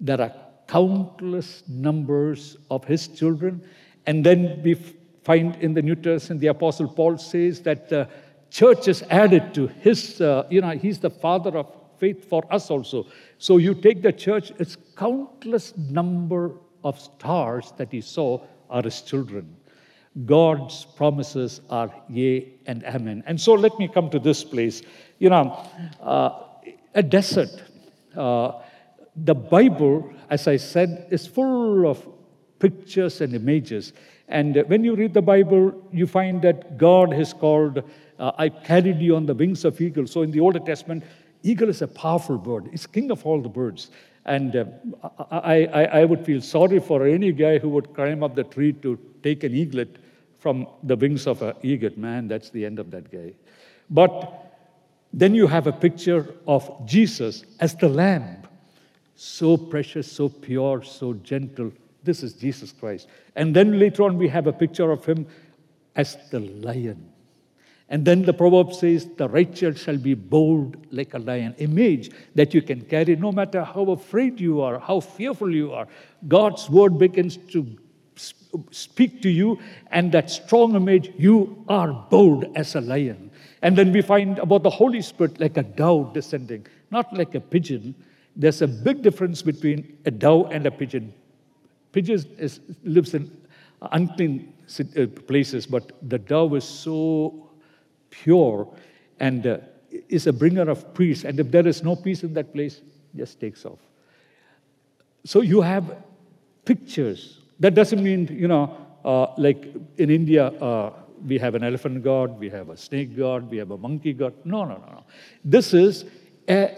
there 0.00 0.20
are 0.20 0.32
countless 0.66 1.62
numbers 1.68 2.56
of 2.70 2.84
his 2.84 3.08
children. 3.08 3.62
And 4.06 4.24
then 4.24 4.60
we 4.62 4.74
find 5.22 5.56
in 5.56 5.74
the 5.74 5.82
New 5.82 5.94
Testament, 5.94 6.40
the 6.40 6.48
Apostle 6.48 6.88
Paul 6.88 7.18
says 7.18 7.60
that 7.62 7.88
the 7.88 8.08
church 8.50 8.88
is 8.88 9.02
added 9.10 9.54
to 9.54 9.68
his, 9.68 10.20
uh, 10.20 10.46
you 10.50 10.60
know, 10.60 10.70
he's 10.70 10.98
the 10.98 11.10
father 11.10 11.56
of 11.56 11.66
faith 11.98 12.28
for 12.28 12.42
us 12.52 12.70
also. 12.70 13.06
So 13.38 13.58
you 13.58 13.74
take 13.74 14.02
the 14.02 14.12
church, 14.12 14.52
it's 14.58 14.76
countless 14.96 15.76
number 15.76 16.52
of 16.84 17.00
stars 17.00 17.72
that 17.76 17.92
he 17.92 18.00
saw 18.00 18.40
are 18.68 18.82
his 18.82 19.02
children. 19.02 19.56
God's 20.26 20.84
promises 20.84 21.60
are 21.70 21.90
yea 22.08 22.52
and 22.66 22.84
amen. 22.84 23.24
And 23.26 23.40
so 23.40 23.54
let 23.54 23.78
me 23.78 23.88
come 23.88 24.10
to 24.10 24.18
this 24.18 24.44
place. 24.44 24.82
You 25.18 25.30
know, 25.30 25.68
uh, 26.00 26.38
a 26.94 27.02
desert. 27.02 27.50
Uh, 28.14 28.60
the 29.16 29.34
Bible, 29.34 30.12
as 30.28 30.48
I 30.48 30.56
said, 30.56 31.06
is 31.10 31.26
full 31.26 31.86
of 31.86 32.06
pictures 32.58 33.20
and 33.20 33.34
images. 33.34 33.92
And 34.28 34.64
when 34.68 34.84
you 34.84 34.94
read 34.94 35.14
the 35.14 35.22
Bible, 35.22 35.88
you 35.92 36.06
find 36.06 36.40
that 36.42 36.78
God 36.78 37.12
has 37.12 37.32
called, 37.32 37.82
uh, 38.18 38.32
I 38.38 38.48
carried 38.48 39.00
you 39.00 39.16
on 39.16 39.26
the 39.26 39.34
wings 39.34 39.64
of 39.64 39.80
eagle. 39.80 40.06
So 40.06 40.22
in 40.22 40.30
the 40.30 40.40
Old 40.40 40.64
Testament, 40.64 41.04
eagle 41.42 41.68
is 41.68 41.82
a 41.82 41.88
powerful 41.88 42.38
bird, 42.38 42.68
it's 42.72 42.86
king 42.86 43.10
of 43.10 43.26
all 43.26 43.40
the 43.40 43.48
birds. 43.48 43.90
And 44.24 44.54
uh, 44.54 44.64
I, 45.30 45.66
I, 45.66 45.84
I 46.00 46.04
would 46.04 46.24
feel 46.24 46.40
sorry 46.40 46.78
for 46.78 47.04
any 47.04 47.32
guy 47.32 47.58
who 47.58 47.68
would 47.70 47.92
climb 47.92 48.22
up 48.22 48.36
the 48.36 48.44
tree 48.44 48.72
to 48.74 48.98
take 49.22 49.42
an 49.42 49.52
eaglet 49.52 49.96
from 50.42 50.66
the 50.82 50.96
wings 50.96 51.28
of 51.28 51.40
an 51.40 51.54
eaglet. 51.62 51.96
Man, 51.96 52.26
that's 52.26 52.50
the 52.50 52.66
end 52.66 52.80
of 52.80 52.90
that 52.90 53.12
guy. 53.12 53.32
But 53.88 54.12
then 55.12 55.36
you 55.36 55.46
have 55.46 55.68
a 55.68 55.72
picture 55.72 56.34
of 56.48 56.84
Jesus 56.84 57.44
as 57.60 57.76
the 57.76 57.88
lamb. 57.88 58.42
So 59.14 59.56
precious, 59.56 60.10
so 60.10 60.28
pure, 60.28 60.82
so 60.82 61.12
gentle. 61.14 61.70
This 62.02 62.24
is 62.24 62.32
Jesus 62.32 62.72
Christ. 62.72 63.06
And 63.36 63.54
then 63.54 63.78
later 63.78 64.02
on, 64.02 64.18
we 64.18 64.26
have 64.28 64.48
a 64.48 64.52
picture 64.52 64.90
of 64.90 65.04
him 65.04 65.28
as 65.94 66.16
the 66.30 66.40
lion. 66.40 67.08
And 67.88 68.04
then 68.04 68.22
the 68.22 68.32
proverb 68.32 68.72
says, 68.72 69.06
The 69.16 69.28
righteous 69.28 69.80
shall 69.80 69.98
be 69.98 70.14
bold 70.14 70.86
like 70.90 71.14
a 71.14 71.18
lion. 71.18 71.54
Image 71.58 72.10
that 72.34 72.52
you 72.52 72.62
can 72.62 72.80
carry 72.80 73.14
no 73.14 73.30
matter 73.30 73.62
how 73.62 73.90
afraid 73.90 74.40
you 74.40 74.60
are, 74.60 74.80
how 74.80 74.98
fearful 74.98 75.54
you 75.54 75.72
are. 75.72 75.86
God's 76.26 76.68
word 76.68 76.98
begins 76.98 77.36
to 77.52 77.76
speak 78.70 79.22
to 79.22 79.30
you, 79.30 79.58
and 79.90 80.12
that 80.12 80.30
strong 80.30 80.74
image, 80.74 81.12
you 81.16 81.64
are 81.68 81.92
bold 82.10 82.44
as 82.56 82.74
a 82.74 82.80
lion. 82.80 83.30
And 83.62 83.76
then 83.76 83.92
we 83.92 84.02
find 84.02 84.38
about 84.38 84.62
the 84.62 84.70
Holy 84.70 85.00
Spirit 85.00 85.40
like 85.40 85.56
a 85.56 85.62
dove 85.62 86.12
descending, 86.12 86.66
not 86.90 87.12
like 87.16 87.34
a 87.34 87.40
pigeon. 87.40 87.94
There's 88.34 88.62
a 88.62 88.68
big 88.68 89.02
difference 89.02 89.42
between 89.42 89.98
a 90.04 90.10
dove 90.10 90.50
and 90.52 90.66
a 90.66 90.70
pigeon. 90.70 91.12
Pigeon 91.92 92.24
is, 92.38 92.60
lives 92.84 93.14
in 93.14 93.30
unclean 93.92 94.52
uh, 94.78 95.06
places, 95.26 95.66
but 95.66 95.92
the 96.08 96.18
dove 96.18 96.56
is 96.56 96.64
so 96.64 97.50
pure 98.10 98.68
and 99.20 99.46
uh, 99.46 99.58
is 100.08 100.26
a 100.26 100.32
bringer 100.32 100.68
of 100.70 100.94
peace. 100.94 101.24
And 101.24 101.38
if 101.38 101.50
there 101.50 101.66
is 101.66 101.82
no 101.82 101.96
peace 101.96 102.22
in 102.22 102.34
that 102.34 102.52
place, 102.52 102.80
just 103.14 103.40
takes 103.40 103.64
off. 103.64 103.78
So 105.24 105.42
you 105.42 105.60
have 105.60 105.96
pictures. 106.64 107.41
That 107.62 107.74
doesn't 107.74 108.02
mean, 108.02 108.26
you 108.42 108.48
know, 108.48 108.76
uh, 109.04 109.26
like 109.38 109.72
in 109.96 110.10
India, 110.10 110.46
uh, 110.46 110.92
we 111.24 111.38
have 111.38 111.54
an 111.54 111.62
elephant 111.62 112.02
god, 112.02 112.40
we 112.40 112.50
have 112.50 112.70
a 112.70 112.76
snake 112.76 113.16
god, 113.16 113.48
we 113.48 113.56
have 113.58 113.70
a 113.70 113.78
monkey 113.78 114.12
god. 114.12 114.34
No, 114.44 114.64
no, 114.64 114.74
no, 114.84 114.88
no. 114.96 115.04
This 115.44 115.72
is 115.72 116.04
a 116.48 116.76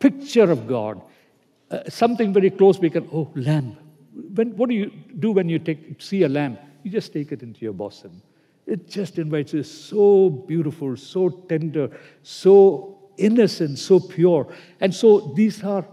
picture 0.00 0.50
of 0.50 0.66
God, 0.66 1.00
uh, 1.70 1.88
something 1.88 2.32
very 2.32 2.50
close. 2.50 2.80
We 2.80 2.90
can, 2.90 3.08
oh, 3.12 3.30
lamb. 3.36 3.76
When, 4.34 4.56
what 4.56 4.68
do 4.68 4.74
you 4.74 4.90
do 5.20 5.30
when 5.30 5.48
you 5.48 5.60
take, 5.60 6.02
see 6.02 6.24
a 6.24 6.28
lamb? 6.28 6.58
You 6.82 6.90
just 6.90 7.12
take 7.12 7.30
it 7.30 7.44
into 7.44 7.60
your 7.60 7.74
bosom. 7.74 8.20
It 8.66 8.88
just 8.88 9.20
invites 9.20 9.52
you. 9.52 9.62
So 9.62 10.28
beautiful, 10.28 10.96
so 10.96 11.28
tender, 11.28 11.88
so 12.24 12.98
innocent, 13.16 13.78
so 13.78 14.00
pure. 14.00 14.52
And 14.80 14.92
so 14.92 15.32
these 15.36 15.62
are 15.62 15.86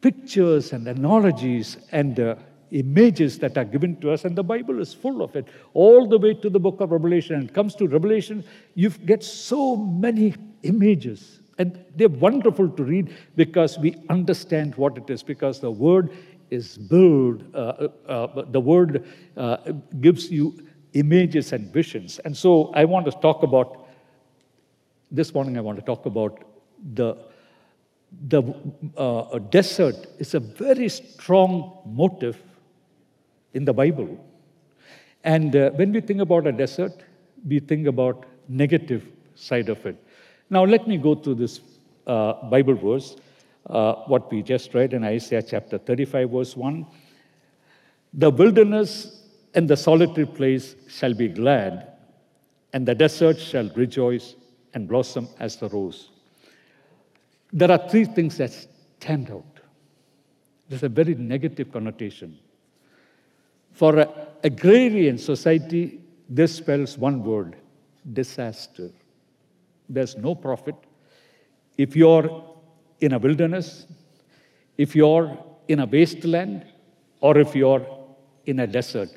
pictures 0.00 0.72
and 0.72 0.88
analogies 0.88 1.76
and 1.92 2.18
uh, 2.18 2.36
images 2.70 3.38
that 3.38 3.56
are 3.58 3.64
given 3.64 3.96
to 4.00 4.10
us, 4.10 4.24
and 4.24 4.36
the 4.36 4.42
Bible 4.42 4.80
is 4.80 4.94
full 4.94 5.22
of 5.22 5.34
it, 5.36 5.46
all 5.74 6.08
the 6.08 6.18
way 6.18 6.34
to 6.34 6.50
the 6.50 6.60
book 6.60 6.80
of 6.80 6.92
Revelation. 6.92 7.36
And 7.36 7.52
comes 7.52 7.74
to 7.76 7.86
Revelation, 7.86 8.44
you 8.74 8.90
get 8.90 9.22
so 9.24 9.76
many 9.76 10.34
images. 10.62 11.40
And 11.58 11.84
they're 11.96 12.08
wonderful 12.08 12.68
to 12.70 12.82
read 12.84 13.14
because 13.36 13.78
we 13.78 13.96
understand 14.08 14.74
what 14.76 14.96
it 14.96 15.10
is, 15.10 15.22
because 15.22 15.60
the 15.60 15.70
word 15.70 16.10
is 16.50 16.78
built, 16.78 17.42
uh, 17.54 17.58
uh, 17.58 17.88
uh, 18.08 18.44
the 18.50 18.60
word 18.60 19.04
uh, 19.36 19.56
gives 20.00 20.30
you 20.30 20.66
images 20.94 21.52
and 21.52 21.72
visions. 21.72 22.18
And 22.24 22.36
so 22.36 22.72
I 22.74 22.84
want 22.84 23.06
to 23.06 23.12
talk 23.12 23.42
about, 23.42 23.88
this 25.10 25.34
morning, 25.34 25.58
I 25.58 25.60
want 25.60 25.78
to 25.78 25.84
talk 25.84 26.06
about 26.06 26.44
the 26.94 27.16
the 28.28 28.42
uh, 28.96 29.38
desert 29.38 29.94
is 30.18 30.34
a 30.34 30.40
very 30.40 30.88
strong 30.88 31.78
motive 31.86 32.42
in 33.54 33.64
the 33.64 33.72
Bible. 33.72 34.18
And 35.24 35.54
uh, 35.54 35.70
when 35.70 35.92
we 35.92 36.00
think 36.00 36.20
about 36.20 36.46
a 36.46 36.52
desert, 36.52 36.92
we 37.46 37.60
think 37.60 37.86
about 37.86 38.26
negative 38.48 39.06
side 39.34 39.68
of 39.68 39.84
it. 39.86 39.96
Now, 40.48 40.64
let 40.64 40.88
me 40.88 40.96
go 40.96 41.14
through 41.14 41.36
this 41.36 41.60
uh, 42.06 42.32
Bible 42.48 42.74
verse, 42.74 43.16
uh, 43.68 43.94
what 44.06 44.30
we 44.32 44.42
just 44.42 44.74
read 44.74 44.92
in 44.94 45.04
Isaiah 45.04 45.42
chapter 45.42 45.78
35, 45.78 46.30
verse 46.30 46.56
1. 46.56 46.86
The 48.14 48.30
wilderness 48.30 49.22
and 49.54 49.68
the 49.68 49.76
solitary 49.76 50.26
place 50.26 50.74
shall 50.88 51.14
be 51.14 51.28
glad, 51.28 51.92
and 52.72 52.86
the 52.86 52.94
desert 52.94 53.38
shall 53.38 53.68
rejoice 53.76 54.34
and 54.74 54.88
blossom 54.88 55.28
as 55.38 55.56
the 55.56 55.68
rose. 55.68 56.10
There 57.52 57.70
are 57.70 57.88
three 57.88 58.04
things 58.04 58.36
that 58.38 58.52
stand 58.52 59.30
out. 59.30 59.44
There's 60.68 60.84
a 60.84 60.88
very 60.88 61.14
negative 61.14 61.72
connotation. 61.72 62.38
For 63.80 63.98
an 63.98 64.08
agrarian 64.44 65.16
society, 65.16 66.02
this 66.28 66.56
spells 66.56 66.98
one 66.98 67.24
word 67.24 67.56
disaster. 68.12 68.90
There's 69.88 70.18
no 70.18 70.34
profit. 70.34 70.74
If 71.78 71.96
you're 71.96 72.44
in 73.00 73.14
a 73.14 73.18
wilderness, 73.18 73.86
if 74.76 74.94
you're 74.94 75.34
in 75.68 75.80
a 75.80 75.86
wasteland, 75.86 76.66
or 77.22 77.38
if 77.38 77.56
you're 77.56 77.86
in 78.44 78.60
a 78.60 78.66
desert, 78.66 79.08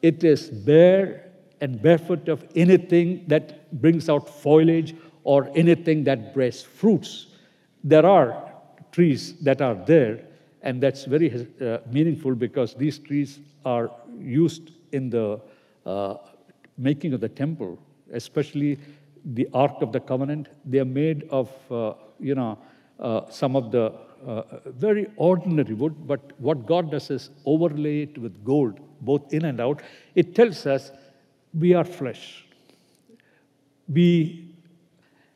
it 0.00 0.22
is 0.22 0.48
bare 0.48 1.32
and 1.60 1.82
barefoot 1.82 2.28
of 2.28 2.46
anything 2.54 3.24
that 3.26 3.68
brings 3.82 4.08
out 4.08 4.28
foliage 4.28 4.94
or 5.24 5.50
anything 5.56 6.04
that 6.04 6.36
bears 6.36 6.62
fruits. 6.62 7.26
There 7.82 8.06
are 8.06 8.48
trees 8.92 9.34
that 9.40 9.60
are 9.60 9.74
there, 9.74 10.27
and 10.62 10.82
that's 10.82 11.04
very 11.04 11.46
uh, 11.60 11.78
meaningful 11.90 12.34
because 12.34 12.74
these 12.74 12.98
trees 12.98 13.40
are 13.64 13.90
used 14.18 14.72
in 14.92 15.10
the 15.10 15.40
uh, 15.86 16.14
making 16.76 17.12
of 17.12 17.20
the 17.20 17.28
temple, 17.28 17.78
especially 18.12 18.78
the 19.24 19.48
Ark 19.52 19.82
of 19.82 19.92
the 19.92 20.00
Covenant. 20.00 20.48
They 20.64 20.78
are 20.78 20.84
made 20.84 21.28
of, 21.30 21.50
uh, 21.70 21.94
you 22.18 22.34
know, 22.34 22.58
uh, 22.98 23.30
some 23.30 23.56
of 23.56 23.70
the 23.70 23.92
uh, 24.26 24.42
very 24.66 25.06
ordinary 25.16 25.74
wood, 25.74 25.94
but 26.06 26.32
what 26.40 26.66
God 26.66 26.90
does 26.90 27.10
is 27.10 27.30
overlay 27.44 28.02
it 28.02 28.18
with 28.18 28.44
gold, 28.44 28.80
both 29.00 29.32
in 29.32 29.44
and 29.44 29.60
out. 29.60 29.80
It 30.14 30.34
tells 30.34 30.66
us 30.66 30.90
we 31.56 31.74
are 31.74 31.84
flesh. 31.84 32.44
We 33.88 34.54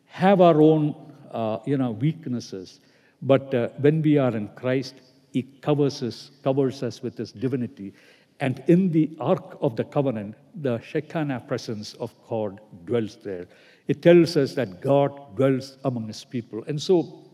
have 0.06 0.40
our 0.40 0.60
own, 0.60 0.94
uh, 1.30 1.58
you 1.64 1.78
know, 1.78 1.92
weaknesses, 1.92 2.80
but 3.22 3.54
uh, 3.54 3.68
when 3.78 4.02
we 4.02 4.18
are 4.18 4.36
in 4.36 4.48
Christ, 4.48 4.96
He 5.32 5.42
covers 5.42 6.02
us, 6.02 6.30
covers 6.42 6.82
us 6.82 7.02
with 7.02 7.16
His 7.16 7.32
divinity. 7.32 7.92
And 8.40 8.62
in 8.66 8.90
the 8.90 9.16
Ark 9.20 9.58
of 9.60 9.76
the 9.76 9.84
Covenant, 9.84 10.34
the 10.54 10.80
Shekinah 10.80 11.44
presence 11.46 11.94
of 11.94 12.12
God 12.28 12.60
dwells 12.84 13.18
there. 13.22 13.46
It 13.88 14.02
tells 14.02 14.36
us 14.36 14.54
that 14.54 14.80
God 14.80 15.36
dwells 15.36 15.78
among 15.84 16.08
His 16.08 16.24
people. 16.24 16.64
And 16.66 16.80
so, 16.80 17.24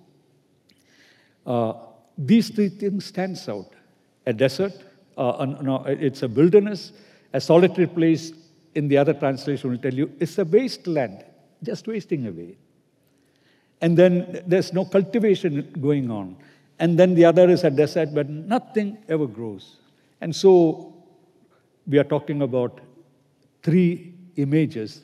uh, 1.47 1.73
these 2.17 2.51
three 2.51 2.69
things 2.69 3.07
stands 3.07 3.49
out. 3.49 3.73
A 4.27 4.33
desert, 4.33 4.75
uh, 5.17 5.47
no, 5.63 5.85
it's 5.87 6.23
a 6.23 6.29
wilderness, 6.29 6.93
a 7.33 7.41
solitary 7.41 7.87
place, 7.87 8.33
in 8.75 8.89
the 8.89 8.97
other 8.97 9.15
translation 9.15 9.71
will 9.71 9.79
tell 9.79 9.95
you 9.95 10.11
it's 10.21 10.39
a 10.39 10.45
wasteland, 10.45 11.25
just 11.63 11.87
wasting 11.89 12.27
away. 12.27 12.57
And 13.81 13.97
then 13.97 14.43
there's 14.47 14.73
no 14.73 14.85
cultivation 14.85 15.73
going 15.81 16.11
on. 16.11 16.37
And 16.79 16.99
then 16.99 17.15
the 17.15 17.25
other 17.25 17.49
is 17.51 17.65
a 17.65 17.71
desert 17.71 18.11
where 18.11 18.25
nothing 18.25 18.99
ever 19.09 19.27
grows. 19.27 19.77
And 20.21 20.35
so 20.35 20.95
we 21.87 21.99
are 21.99 22.05
talking 22.05 22.43
about 22.43 22.81
three 23.63 24.15
images. 24.37 25.03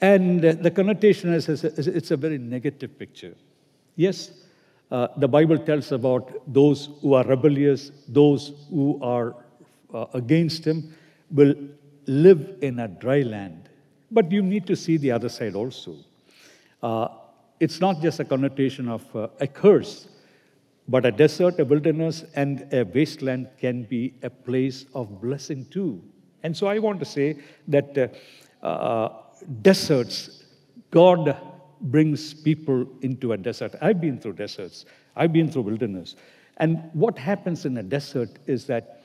And 0.00 0.42
the 0.42 0.70
connotation 0.70 1.32
is, 1.32 1.48
it's 1.48 2.10
a 2.10 2.16
very 2.16 2.38
negative 2.38 2.98
picture. 2.98 3.34
Yes, 3.96 4.30
uh, 4.90 5.08
the 5.16 5.26
Bible 5.26 5.58
tells 5.58 5.92
about 5.92 6.40
those 6.46 6.90
who 7.00 7.14
are 7.14 7.24
rebellious, 7.24 7.90
those 8.06 8.52
who 8.70 8.98
are 9.02 9.34
uh, 9.92 10.06
against 10.14 10.64
Him 10.64 10.94
will 11.30 11.54
live 12.06 12.58
in 12.60 12.80
a 12.80 12.88
dry 12.88 13.22
land. 13.22 13.68
But 14.10 14.30
you 14.30 14.42
need 14.42 14.66
to 14.66 14.76
see 14.76 14.96
the 14.98 15.10
other 15.10 15.28
side 15.28 15.54
also. 15.54 15.96
Uh, 16.82 17.08
it's 17.60 17.80
not 17.80 18.02
just 18.02 18.20
a 18.20 18.24
connotation 18.24 18.88
of 18.88 19.16
uh, 19.16 19.28
a 19.40 19.46
curse, 19.46 20.06
but 20.88 21.06
a 21.06 21.12
desert, 21.12 21.58
a 21.58 21.64
wilderness, 21.64 22.24
and 22.34 22.66
a 22.72 22.84
wasteland 22.84 23.48
can 23.58 23.84
be 23.84 24.14
a 24.22 24.30
place 24.30 24.86
of 24.94 25.20
blessing 25.20 25.66
too. 25.70 26.02
And 26.42 26.56
so 26.56 26.66
I 26.66 26.78
want 26.78 26.98
to 27.00 27.06
say 27.06 27.38
that 27.68 27.96
uh, 28.62 28.66
uh 28.66 29.12
deserts, 29.62 30.44
God 30.90 31.36
brings 31.80 32.34
people 32.34 32.86
into 33.02 33.32
a 33.32 33.36
desert. 33.36 33.74
I've 33.80 34.00
been 34.00 34.18
through 34.18 34.34
deserts, 34.34 34.84
I've 35.16 35.32
been 35.32 35.50
through 35.50 35.62
wilderness. 35.62 36.16
And 36.58 36.90
what 36.92 37.18
happens 37.18 37.64
in 37.64 37.76
a 37.78 37.82
desert 37.82 38.30
is 38.46 38.66
that 38.66 39.00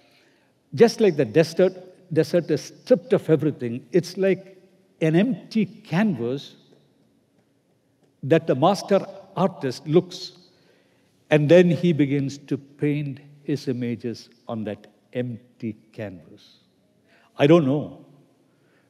just 0.76 1.02
like 1.02 1.16
the 1.16 1.26
desert 1.26 1.74
desert 2.12 2.50
is 2.50 2.74
stripped 2.84 3.14
of 3.14 3.30
everything. 3.30 3.86
It's 3.92 4.18
like 4.18 4.58
an 5.02 5.16
empty 5.16 5.66
canvas 5.66 6.56
that 8.24 8.48
the 8.48 8.56
master 8.56 9.06
artist 9.36 9.88
looks 9.88 10.34
and 11.30 11.50
then 11.50 11.70
he 11.70 11.94
begins 11.94 12.38
to 12.38 12.58
paint 12.58 13.20
his 13.44 13.68
images 13.68 14.30
on 14.48 14.64
that 14.64 14.88
empty 15.14 15.78
canvas. 15.92 16.60
I 17.38 17.48
don't 17.48 17.66
know. 17.66 18.06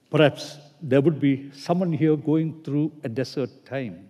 Perhaps 0.10 0.58
there 0.82 1.02
would 1.02 1.20
be 1.20 1.52
someone 1.52 1.92
here 1.92 2.16
going 2.16 2.64
through 2.64 2.92
a 3.04 3.10
desert 3.10 3.66
time. 3.66 4.10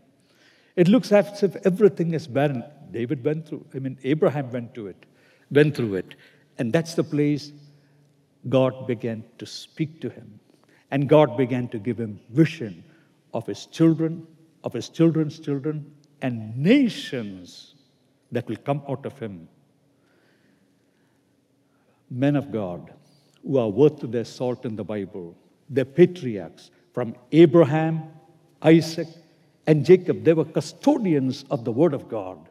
It 0.75 0.87
looks 0.87 1.11
as 1.11 1.43
if 1.43 1.55
everything 1.65 2.13
is 2.13 2.27
barren. 2.27 2.63
David 2.91 3.23
went 3.23 3.47
through, 3.47 3.65
I 3.75 3.79
mean, 3.79 3.97
Abraham 4.03 4.51
went 4.51 4.73
to 4.75 4.87
it, 4.87 5.05
went 5.51 5.75
through 5.75 5.95
it. 5.95 6.15
And 6.57 6.71
that's 6.71 6.93
the 6.93 7.03
place 7.03 7.51
God 8.47 8.87
began 8.87 9.23
to 9.39 9.45
speak 9.45 9.99
to 10.01 10.09
him. 10.09 10.39
And 10.91 11.09
God 11.09 11.35
began 11.35 11.67
to 11.69 11.79
give 11.79 11.99
him 11.99 12.19
vision 12.29 12.83
of 13.33 13.45
his 13.45 13.65
children, 13.65 14.25
of 14.63 14.73
his 14.73 14.89
children's 14.89 15.39
children, 15.39 15.91
and 16.21 16.57
nations 16.57 17.75
that 18.31 18.47
will 18.47 18.57
come 18.57 18.81
out 18.87 19.05
of 19.05 19.17
him. 19.19 19.47
Men 22.09 22.35
of 22.35 22.51
God 22.51 22.93
who 23.43 23.57
are 23.57 23.69
worth 23.69 23.99
their 23.99 24.25
salt 24.25 24.65
in 24.65 24.75
the 24.75 24.83
Bible, 24.83 25.35
the 25.69 25.85
patriarchs 25.85 26.71
from 26.93 27.15
Abraham, 27.31 28.03
Isaac, 28.61 29.07
and 29.67 29.85
Jacob, 29.85 30.23
they 30.23 30.33
were 30.33 30.45
custodians 30.45 31.45
of 31.49 31.63
the 31.63 31.71
Word 31.71 31.93
of 31.93 32.09
God. 32.09 32.49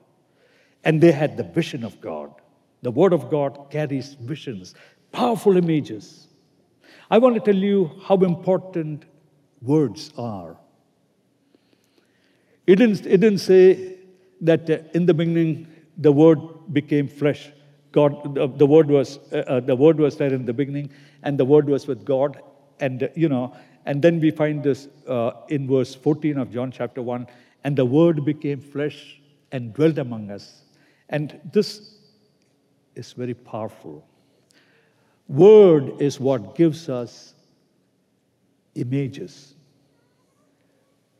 And 0.85 1.01
they 1.01 1.12
had 1.12 1.37
the 1.37 1.43
vision 1.43 1.85
of 1.85 2.01
God. 2.01 2.33
The 2.83 2.91
Word 2.91 3.12
of 3.12 3.31
God 3.31 3.71
carries 3.71 4.14
visions 4.14 4.75
powerful 5.12 5.57
images. 5.57 6.29
I 7.11 7.19
want 7.19 7.35
to 7.35 7.41
tell 7.41 7.61
you 7.61 7.91
how 8.05 8.17
important 8.17 9.05
words 9.62 10.12
are. 10.17 10.57
It 12.67 12.77
didn't, 12.77 13.07
it 13.07 13.19
didn't 13.19 13.38
say 13.38 13.98
that 14.40 14.68
uh, 14.70 14.79
in 14.94 15.07
the 15.07 15.14
beginning 15.14 15.66
the 15.96 16.12
word 16.12 16.38
became 16.72 17.09
flesh. 17.09 17.51
God, 17.92 18.35
the, 18.35 18.46
the 18.46 18.66
word 18.66 18.88
was 18.88 19.18
uh, 19.33 19.37
uh, 19.37 19.61
the 19.61 19.74
word 19.74 19.98
was 19.98 20.16
there 20.16 20.33
in 20.33 20.44
the 20.44 20.53
beginning, 20.53 20.90
and 21.22 21.38
the 21.38 21.44
word 21.44 21.68
was 21.68 21.87
with 21.87 22.05
God, 22.05 22.40
and 22.81 23.03
uh, 23.03 23.09
you 23.14 23.29
know, 23.29 23.57
and 23.87 24.03
then 24.03 24.20
we 24.20 24.31
find 24.31 24.62
this 24.62 24.88
uh, 25.09 25.33
in 25.48 25.66
verse 25.66 25.94
14 25.94 26.38
of 26.38 26.53
John 26.53 26.70
chapter 26.70 27.03
1, 27.03 27.27
and 27.64 27.77
the 27.77 27.85
word 27.85 28.24
became 28.24 28.61
flesh 28.61 29.20
and 29.51 29.72
dwelt 29.72 29.98
among 29.98 30.31
us, 30.31 30.62
and 31.09 31.40
this 31.53 31.96
is 32.94 33.12
very 33.12 33.35
powerful. 33.35 34.07
Word 35.27 36.01
is 36.01 36.20
what 36.20 36.55
gives 36.55 36.88
us 36.88 37.35
images, 38.74 39.55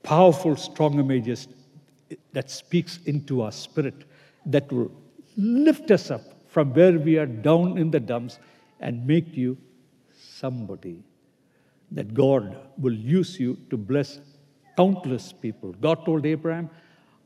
powerful, 0.03 0.57
strong 0.57 0.99
images 0.99 1.49
that 2.33 2.51
speaks 2.51 2.99
into 3.07 3.43
our 3.43 3.53
spirit, 3.53 4.05
that 4.47 4.71
will 4.73 4.91
lift 5.37 5.91
us 5.91 6.11
up 6.11 6.23
from 6.49 6.73
where 6.73 6.99
we 6.99 7.19
are 7.19 7.27
down 7.27 7.79
in 7.79 7.91
the 7.91 8.01
dumps 8.01 8.39
and 8.81 9.07
make 9.07 9.37
you 9.37 9.57
somebody. 10.17 11.03
That 11.91 12.15
God 12.15 12.57
will 12.77 12.95
use 12.95 13.41
you 13.41 13.57
to 13.71 13.77
bless 13.77 14.21
countless 14.77 15.33
people. 15.33 15.75
God 15.81 16.05
told 16.05 16.27
Abraham, 16.27 16.71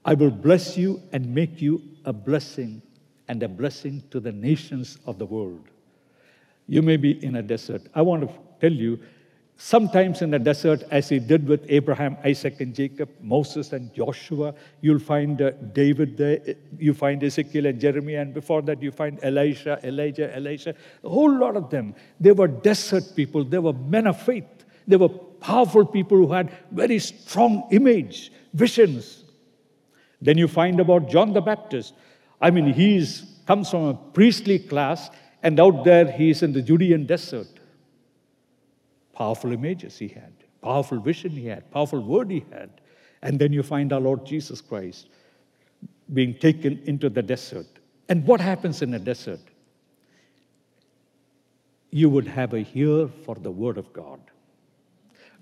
I 0.04 0.14
will 0.14 0.30
bless 0.30 0.76
you 0.76 1.02
and 1.12 1.34
make 1.34 1.60
you 1.60 1.82
a 2.04 2.12
blessing 2.12 2.82
and 3.28 3.42
a 3.42 3.48
blessing 3.48 4.02
to 4.10 4.20
the 4.20 4.32
nations 4.32 4.98
of 5.06 5.18
the 5.18 5.26
world. 5.26 5.68
You 6.66 6.82
may 6.82 6.96
be 6.96 7.24
in 7.24 7.36
a 7.36 7.42
desert. 7.42 7.82
I 7.94 8.02
want 8.02 8.22
to 8.22 8.34
tell 8.60 8.72
you, 8.72 8.98
sometimes 9.62 10.22
in 10.22 10.30
the 10.32 10.38
desert, 10.40 10.82
as 10.90 11.08
he 11.08 11.20
did 11.20 11.46
with 11.46 11.64
Abraham, 11.68 12.16
Isaac, 12.24 12.60
and 12.60 12.74
Jacob, 12.74 13.08
Moses, 13.20 13.72
and 13.72 13.94
Joshua, 13.94 14.54
you'll 14.80 14.98
find 14.98 15.40
uh, 15.40 15.52
David 15.72 16.16
there, 16.16 16.40
you 16.78 16.92
find 16.92 17.22
Ezekiel 17.22 17.66
and 17.66 17.80
Jeremiah, 17.80 18.22
and 18.22 18.34
before 18.34 18.60
that, 18.62 18.82
you 18.82 18.90
find 18.90 19.20
Elisha, 19.22 19.78
Elijah, 19.84 20.34
Elisha, 20.34 20.74
a 21.04 21.08
whole 21.08 21.32
lot 21.38 21.56
of 21.56 21.70
them. 21.70 21.94
They 22.18 22.32
were 22.32 22.48
desert 22.48 23.04
people, 23.14 23.44
they 23.44 23.60
were 23.60 23.72
men 23.72 24.08
of 24.08 24.20
faith, 24.20 24.50
they 24.88 24.96
were 24.96 25.08
powerful 25.08 25.86
people 25.86 26.18
who 26.18 26.32
had 26.32 26.50
very 26.72 26.98
strong 26.98 27.68
image, 27.70 28.32
visions. 28.52 29.22
Then 30.20 30.38
you 30.38 30.48
find 30.48 30.80
about 30.80 31.08
John 31.08 31.32
the 31.32 31.40
Baptist. 31.40 31.94
I 32.40 32.50
mean, 32.50 32.72
he 32.72 33.06
comes 33.46 33.70
from 33.70 33.84
a 33.84 33.94
priestly 33.94 34.58
class 34.58 35.08
and 35.44 35.60
out 35.60 35.84
there, 35.84 36.10
he's 36.10 36.42
in 36.42 36.52
the 36.52 36.62
Judean 36.62 37.06
desert. 37.06 37.51
Powerful 39.12 39.52
images 39.52 39.98
he 39.98 40.08
had, 40.08 40.32
powerful 40.62 40.98
vision 41.00 41.32
he 41.32 41.46
had, 41.46 41.70
powerful 41.70 42.00
word 42.00 42.30
he 42.30 42.44
had. 42.50 42.70
And 43.22 43.38
then 43.38 43.52
you 43.52 43.62
find 43.62 43.92
our 43.92 44.00
Lord 44.00 44.24
Jesus 44.24 44.60
Christ 44.60 45.08
being 46.12 46.34
taken 46.34 46.82
into 46.86 47.08
the 47.08 47.22
desert. 47.22 47.66
And 48.08 48.26
what 48.26 48.40
happens 48.40 48.82
in 48.82 48.94
a 48.94 48.98
desert? 48.98 49.40
You 51.90 52.08
would 52.08 52.26
have 52.26 52.54
a 52.54 52.66
ear 52.74 53.08
for 53.24 53.34
the 53.34 53.50
word 53.50 53.78
of 53.78 53.92
God. 53.92 54.20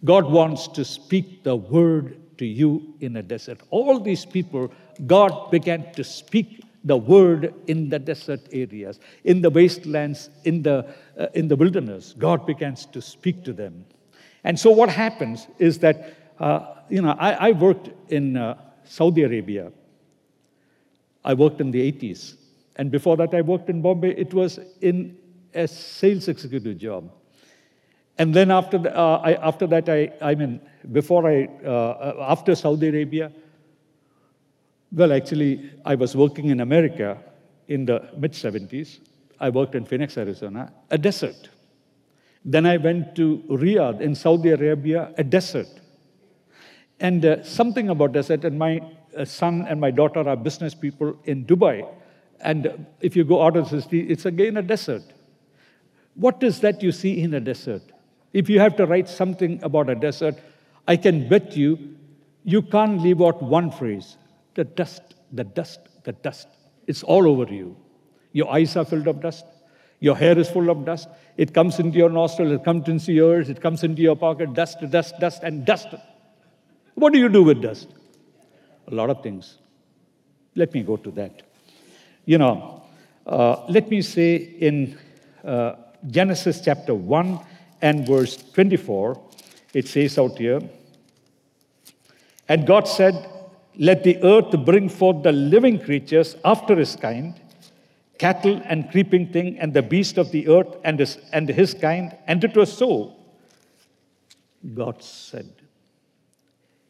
God 0.04 0.30
wants 0.30 0.66
to 0.68 0.84
speak 0.84 1.42
the 1.42 1.56
word 1.56 2.16
to 2.38 2.46
you 2.46 2.94
in 3.00 3.16
a 3.16 3.22
desert. 3.22 3.60
All 3.70 4.00
these 4.00 4.24
people, 4.24 4.72
God 5.06 5.50
began 5.50 5.92
to 5.92 6.02
speak 6.02 6.62
the 6.84 6.96
word 6.96 7.54
in 7.66 7.88
the 7.88 7.98
desert 7.98 8.40
areas, 8.52 9.00
in 9.24 9.42
the 9.42 9.50
wastelands, 9.50 10.30
in 10.44 10.62
the, 10.62 10.86
uh, 11.18 11.26
in 11.34 11.48
the 11.48 11.56
wilderness. 11.56 12.14
God 12.18 12.46
begins 12.46 12.86
to 12.86 13.02
speak 13.02 13.44
to 13.44 13.52
them. 13.52 13.84
And 14.44 14.58
so 14.58 14.70
what 14.70 14.88
happens 14.88 15.46
is 15.58 15.78
that, 15.80 16.14
uh, 16.38 16.74
you 16.88 17.02
know, 17.02 17.14
I, 17.18 17.48
I 17.48 17.50
worked 17.52 17.90
in 18.10 18.36
uh, 18.36 18.56
Saudi 18.84 19.22
Arabia. 19.22 19.72
I 21.24 21.34
worked 21.34 21.60
in 21.60 21.70
the 21.70 21.92
80s. 21.92 22.36
And 22.76 22.90
before 22.90 23.16
that, 23.18 23.34
I 23.34 23.42
worked 23.42 23.68
in 23.68 23.82
Bombay. 23.82 24.14
It 24.16 24.32
was 24.32 24.58
in 24.80 25.18
a 25.54 25.68
sales 25.68 26.28
executive 26.28 26.78
job. 26.78 27.12
And 28.16 28.34
then 28.34 28.50
after, 28.50 28.78
the, 28.78 28.96
uh, 28.96 29.20
I, 29.22 29.32
after 29.34 29.66
that, 29.66 29.88
I, 29.88 30.12
I 30.20 30.34
mean, 30.34 30.60
before 30.92 31.28
I, 31.28 31.44
uh, 31.64 32.16
after 32.20 32.54
Saudi 32.54 32.88
Arabia, 32.88 33.32
well, 34.92 35.12
actually, 35.12 35.70
I 35.84 35.94
was 35.94 36.16
working 36.16 36.46
in 36.46 36.60
America 36.60 37.18
in 37.68 37.86
the 37.86 38.08
mid 38.16 38.32
70s. 38.32 38.98
I 39.38 39.48
worked 39.50 39.74
in 39.74 39.84
Phoenix, 39.84 40.18
Arizona, 40.18 40.72
a 40.90 40.98
desert. 40.98 41.48
Then 42.44 42.66
I 42.66 42.76
went 42.76 43.14
to 43.16 43.44
Riyadh 43.48 44.00
in 44.00 44.14
Saudi 44.14 44.50
Arabia, 44.50 45.12
a 45.16 45.24
desert. 45.24 45.68
And 46.98 47.24
uh, 47.24 47.42
something 47.44 47.88
about 47.88 48.12
desert, 48.12 48.44
and 48.44 48.58
my 48.58 48.80
uh, 49.16 49.24
son 49.24 49.64
and 49.68 49.80
my 49.80 49.90
daughter 49.90 50.28
are 50.28 50.36
business 50.36 50.74
people 50.74 51.16
in 51.24 51.44
Dubai. 51.44 51.88
And 52.40 52.86
if 53.00 53.16
you 53.16 53.24
go 53.24 53.42
out 53.42 53.56
of 53.56 53.70
the 53.70 53.82
city, 53.82 54.00
it's 54.00 54.26
again 54.26 54.56
a 54.56 54.62
desert. 54.62 55.02
What 56.14 56.42
is 56.42 56.60
that 56.60 56.82
you 56.82 56.92
see 56.92 57.22
in 57.22 57.34
a 57.34 57.40
desert? 57.40 57.82
If 58.32 58.48
you 58.48 58.60
have 58.60 58.76
to 58.76 58.86
write 58.86 59.08
something 59.08 59.62
about 59.62 59.88
a 59.88 59.94
desert, 59.94 60.36
I 60.88 60.96
can 60.96 61.28
bet 61.28 61.56
you 61.56 61.96
you 62.44 62.62
can't 62.62 63.00
leave 63.00 63.20
out 63.20 63.42
one 63.42 63.70
phrase 63.70 64.16
the 64.54 64.64
dust, 64.64 65.02
the 65.32 65.44
dust, 65.44 65.80
the 66.04 66.12
dust. 66.12 66.48
It's 66.86 67.02
all 67.02 67.26
over 67.26 67.52
you. 67.52 67.76
Your 68.32 68.52
eyes 68.52 68.76
are 68.76 68.84
filled 68.84 69.08
of 69.08 69.20
dust. 69.20 69.44
Your 70.00 70.16
hair 70.16 70.38
is 70.38 70.48
full 70.50 70.70
of 70.70 70.84
dust. 70.84 71.08
It 71.36 71.52
comes 71.52 71.78
into 71.78 71.98
your 71.98 72.10
nostril, 72.10 72.52
it 72.52 72.64
comes 72.64 72.88
into 72.88 73.12
your 73.12 73.36
ears, 73.36 73.50
it 73.50 73.60
comes 73.60 73.84
into 73.84 74.02
your 74.02 74.16
pocket, 74.16 74.54
dust, 74.54 74.78
dust, 74.90 75.14
dust, 75.20 75.42
and 75.42 75.64
dust. 75.64 75.88
What 76.94 77.12
do 77.12 77.18
you 77.18 77.28
do 77.28 77.42
with 77.42 77.62
dust? 77.62 77.88
A 78.88 78.94
lot 78.94 79.10
of 79.10 79.22
things. 79.22 79.58
Let 80.54 80.72
me 80.74 80.82
go 80.82 80.96
to 80.96 81.10
that. 81.12 81.42
You 82.24 82.38
know, 82.38 82.82
uh, 83.26 83.64
let 83.68 83.88
me 83.90 84.02
say 84.02 84.36
in 84.36 84.98
uh, 85.44 85.74
Genesis 86.06 86.60
chapter 86.62 86.94
1 86.94 87.38
and 87.82 88.06
verse 88.06 88.36
24, 88.36 89.20
it 89.74 89.86
says 89.86 90.18
out 90.18 90.36
here, 90.38 90.60
and 92.48 92.66
God 92.66 92.88
said, 92.88 93.29
Let 93.80 94.04
the 94.04 94.22
earth 94.22 94.50
bring 94.66 94.90
forth 94.90 95.22
the 95.22 95.32
living 95.32 95.80
creatures 95.80 96.36
after 96.44 96.76
his 96.76 96.96
kind, 96.96 97.40
cattle 98.18 98.60
and 98.66 98.90
creeping 98.90 99.32
thing, 99.32 99.58
and 99.58 99.72
the 99.72 99.80
beast 99.80 100.18
of 100.18 100.30
the 100.32 100.48
earth 100.48 100.76
and 100.84 100.98
his, 100.98 101.16
and 101.32 101.48
his 101.48 101.72
kind. 101.72 102.14
And 102.26 102.44
it 102.44 102.54
was 102.54 102.70
so. 102.70 103.16
God 104.74 105.02
said. 105.02 105.50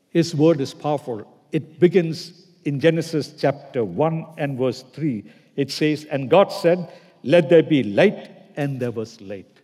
His 0.08 0.34
word 0.34 0.60
is 0.60 0.74
powerful. 0.74 1.24
It 1.52 1.78
begins 1.78 2.46
in 2.64 2.80
Genesis 2.80 3.34
chapter 3.38 3.84
1 3.84 4.26
and 4.38 4.58
verse 4.58 4.82
3. 4.92 5.22
It 5.54 5.70
says, 5.70 6.06
And 6.06 6.28
God 6.28 6.50
said, 6.50 6.92
Let 7.22 7.48
there 7.48 7.62
be 7.62 7.84
light, 7.84 8.32
and 8.56 8.80
there 8.80 8.90
was 8.90 9.20
light. 9.20 9.60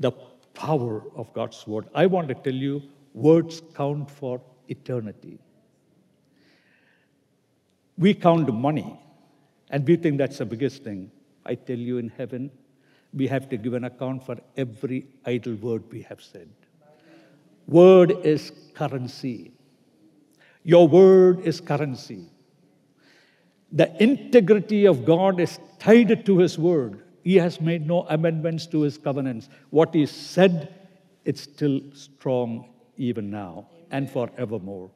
The 0.00 0.12
power 0.54 1.02
of 1.16 1.30
God's 1.34 1.66
word. 1.66 1.88
I 1.94 2.06
want 2.06 2.28
to 2.28 2.34
tell 2.34 2.54
you, 2.54 2.82
words 3.12 3.60
count 3.74 4.10
for 4.10 4.40
eternity. 4.68 5.38
We 8.02 8.14
count 8.14 8.52
money, 8.52 8.98
and 9.70 9.86
we 9.86 9.94
think 9.94 10.18
that's 10.18 10.38
the 10.38 10.44
biggest 10.44 10.82
thing. 10.82 11.12
I 11.46 11.54
tell 11.54 11.78
you, 11.78 11.98
in 11.98 12.08
heaven, 12.08 12.50
we 13.14 13.28
have 13.28 13.48
to 13.50 13.56
give 13.56 13.74
an 13.74 13.84
account 13.84 14.26
for 14.26 14.38
every 14.56 15.06
idle 15.24 15.54
word 15.54 15.84
we 15.92 16.02
have 16.02 16.20
said. 16.20 16.48
Word 17.68 18.10
is 18.24 18.50
currency. 18.74 19.52
Your 20.64 20.88
word 20.88 21.46
is 21.46 21.60
currency. 21.60 22.26
The 23.70 23.88
integrity 24.02 24.84
of 24.86 25.04
God 25.04 25.38
is 25.38 25.60
tied 25.78 26.26
to 26.26 26.38
His 26.38 26.58
word. 26.58 27.04
He 27.22 27.36
has 27.36 27.60
made 27.60 27.86
no 27.86 28.04
amendments 28.08 28.66
to 28.74 28.80
His 28.80 28.98
covenants. 28.98 29.48
What 29.70 29.94
He 29.94 30.06
said, 30.06 30.74
it's 31.24 31.42
still 31.42 31.80
strong 31.92 32.68
even 32.96 33.30
now 33.30 33.68
and 33.92 34.10
forevermore 34.10 34.90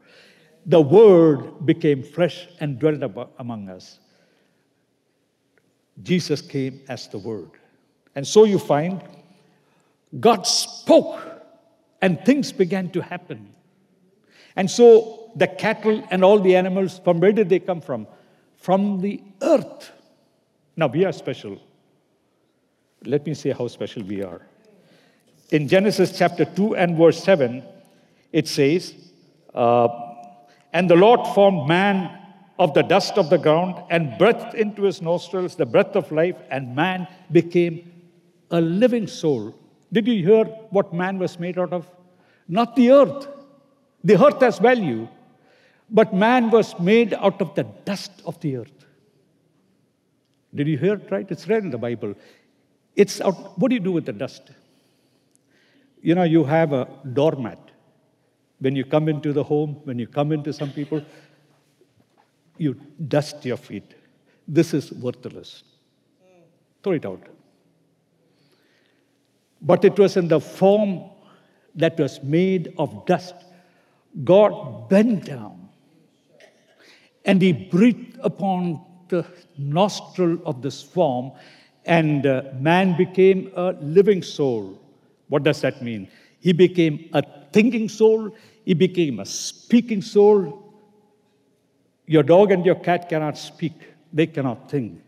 the 0.67 0.81
Word 0.81 1.65
became 1.65 2.03
flesh 2.03 2.49
and 2.61 2.79
dwelt 2.79 3.01
among 3.39 3.69
us. 3.69 4.01
Jesus 6.03 6.43
came 6.43 6.81
as 6.89 7.07
the 7.09 7.19
Word. 7.19 7.51
And 8.17 8.27
so 8.27 8.45
you 8.45 8.59
find 8.59 9.01
God 10.19 10.47
spoke 10.47 11.21
and 12.03 12.21
things 12.25 12.53
began 12.53 12.91
to 12.91 13.01
happen. 13.01 13.49
And 14.57 14.71
so 14.71 15.31
the 15.37 15.47
cattle 15.47 16.03
and 16.11 16.25
all 16.25 16.41
the 16.41 16.57
animals, 16.57 16.99
from 17.05 17.21
where 17.21 17.33
did 17.33 17.49
they 17.49 17.61
come 17.61 17.81
from? 17.81 18.07
From 18.57 19.01
the 19.01 19.23
earth. 19.43 19.93
Now 20.77 20.89
we 20.89 21.05
are 21.05 21.13
special. 21.13 21.61
Let 23.05 23.27
me 23.27 23.35
say 23.35 23.53
how 23.53 23.69
special 23.69 24.03
we 24.03 24.23
are. 24.23 24.41
In 25.51 25.69
Genesis 25.69 26.17
chapter 26.19 26.45
2 26.45 26.75
and 26.75 26.97
verse 26.97 27.23
7, 27.23 27.63
it 28.33 28.49
says, 28.49 28.95
uh, 29.55 30.06
and 30.77 30.91
the 30.91 30.95
Lord 30.95 31.27
formed 31.35 31.67
man 31.67 32.11
of 32.59 32.75
the 32.75 32.83
dust 32.83 33.17
of 33.17 33.31
the 33.31 33.39
ground 33.39 33.83
and 33.89 34.19
breathed 34.19 34.53
into 34.55 34.83
his 34.83 35.01
nostrils 35.01 35.57
the 35.57 35.65
breath 35.65 35.97
of 35.97 36.13
life, 36.13 36.37
and 36.51 36.77
man 36.77 37.09
became 37.33 37.91
a 38.51 38.61
living 38.61 39.07
soul. 39.07 39.55
Did 39.91 40.07
you 40.07 40.23
hear 40.23 40.45
what 40.77 40.93
man 40.93 41.19
was 41.19 41.39
made 41.39 41.59
out 41.59 41.73
of? 41.73 41.87
Not 42.47 42.77
the 42.77 42.91
earth. 42.91 43.27
The 44.05 44.23
earth 44.23 44.43
has 44.43 44.59
value, 44.59 45.09
but 45.89 46.13
man 46.13 46.51
was 46.51 46.79
made 46.79 47.15
out 47.15 47.41
of 47.41 47.55
the 47.55 47.65
dust 47.87 48.13
of 48.27 48.39
the 48.41 48.57
earth. 48.59 48.85
Did 50.55 50.69
you 50.69 50.77
hear 50.77 50.97
it 50.97 51.11
right? 51.11 51.31
It's 51.31 51.49
read 51.49 51.65
in 51.65 51.71
the 51.71 51.79
Bible. 51.79 52.15
It's 52.95 53.23
out. 53.23 53.59
What 53.59 53.71
do 53.71 53.75
you 53.77 53.81
do 53.81 53.93
with 53.93 54.05
the 54.05 54.13
dust? 54.13 54.51
You 56.03 56.15
know, 56.15 56.25
you 56.25 56.45
have 56.45 56.75
a 56.75 56.87
doormat. 57.15 57.66
When 58.59 58.75
you 58.75 58.85
come 58.85 59.09
into 59.09 59.33
the 59.33 59.45
home, 59.45 59.81
when 59.85 59.99
you 59.99 60.07
come 60.07 60.33
into 60.33 60.53
some 60.53 60.71
people, 60.73 61.03
you 62.57 62.75
dust 63.09 63.45
your 63.45 63.57
feet. 63.57 63.95
This 64.49 64.73
is 64.73 64.93
worthless. 64.93 65.63
Throw 66.83 66.93
it 66.93 67.05
out. 67.05 67.23
But 69.61 69.85
it 69.85 69.99
was 69.99 70.17
in 70.17 70.29
the 70.29 70.41
form 70.41 71.11
that 71.75 71.99
was 71.99 72.23
made 72.23 72.73
of 72.79 73.05
dust. 73.07 73.35
God 74.25 74.89
bent 74.89 75.25
down 75.25 75.67
and 77.27 77.43
he 77.43 77.53
breathed 77.53 78.19
upon 78.23 78.81
the 79.09 79.27
nostril 79.59 80.39
of 80.47 80.63
this 80.63 80.83
form, 80.83 81.33
and 81.85 82.27
uh, 82.27 82.43
man 82.59 82.97
became 82.97 83.51
a 83.55 83.73
living 83.81 84.23
soul. 84.23 84.81
What 85.29 85.43
does 85.43 85.61
that 85.61 85.83
mean? 85.83 86.09
He 86.41 86.53
became 86.53 87.09
a 87.13 87.23
thinking 87.57 87.89
soul, 87.89 88.31
he 88.67 88.75
became 88.75 89.19
a 89.21 89.25
speaking 89.25 90.03
soul. 90.03 90.39
Your 92.07 92.23
dog 92.23 92.53
and 92.53 92.67
your 92.67 92.75
cat 92.89 93.09
cannot 93.09 93.39
speak, 93.39 93.73
they 94.13 94.27
cannot 94.27 94.71
think. 94.71 95.01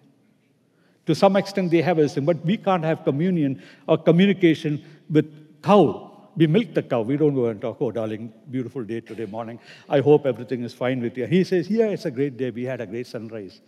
To 1.07 1.15
some 1.15 1.37
extent, 1.37 1.71
they 1.71 1.83
have 1.83 1.99
wisdom, 1.99 2.25
but 2.25 2.45
we 2.45 2.57
can't 2.57 2.85
have 2.85 3.05
communion 3.05 3.63
or 3.87 3.99
communication 3.99 4.83
with 5.11 5.27
cow. 5.63 6.31
We 6.37 6.47
milk 6.47 6.73
the 6.73 6.83
cow. 6.83 7.03
We 7.03 7.19
don't 7.19 7.35
go 7.35 7.47
and 7.47 7.61
talk, 7.61 7.79
oh, 7.81 7.91
darling, 7.91 8.33
beautiful 8.51 8.83
day 8.83 9.01
today 9.01 9.27
morning. 9.27 9.59
I 9.89 10.01
hope 10.01 10.25
everything 10.25 10.63
is 10.63 10.73
fine 10.73 11.03
with 11.03 11.19
you. 11.19 11.27
He 11.27 11.45
says, 11.45 11.69
yeah, 11.69 11.87
it's 11.87 12.07
a 12.07 12.11
great 12.11 12.37
day. 12.39 12.51
We 12.51 12.65
had 12.65 12.81
a 12.81 12.87
great 12.87 13.07
sunrise. 13.07 13.61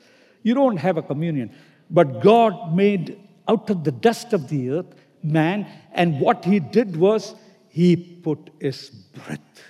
You 0.43 0.55
don't 0.55 0.79
have 0.79 0.97
a 0.97 1.03
communion. 1.03 1.53
But 1.91 2.23
God 2.23 2.75
made 2.75 3.19
out 3.49 3.69
of 3.69 3.85
the 3.85 3.93
dust 3.93 4.33
of 4.33 4.49
the 4.49 4.71
earth 4.71 4.95
man, 5.23 5.67
and 5.93 6.21
what 6.21 6.45
he 6.47 6.61
did 6.61 6.97
was 6.97 7.35
he 7.71 7.97
put 7.97 8.51
his 8.61 8.91
breath. 8.91 9.63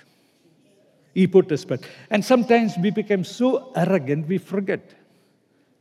He 1.13 1.27
put 1.27 1.49
his 1.49 1.63
breath. 1.63 1.83
And 2.09 2.23
sometimes 2.25 2.73
we 2.81 2.89
become 2.89 3.23
so 3.23 3.71
arrogant, 3.75 4.27
we 4.27 4.37
forget 4.37 4.93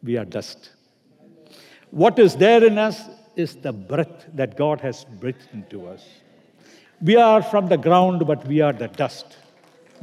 we 0.02 0.16
are 0.16 0.24
dust. 0.24 0.70
What 1.90 2.18
is 2.18 2.37
there 2.37 2.64
in 2.64 2.78
us 2.78 3.02
is 3.37 3.56
the 3.56 3.72
breath 3.72 4.26
that 4.35 4.56
God 4.56 4.80
has 4.80 5.04
breathed 5.04 5.48
into 5.52 5.87
us. 5.87 6.06
We 7.02 7.16
are 7.16 7.42
from 7.42 7.68
the 7.68 7.78
ground, 7.78 8.26
but 8.26 8.46
we 8.46 8.61
are 8.61 8.72
the 8.72 8.88
dust. 8.88 9.38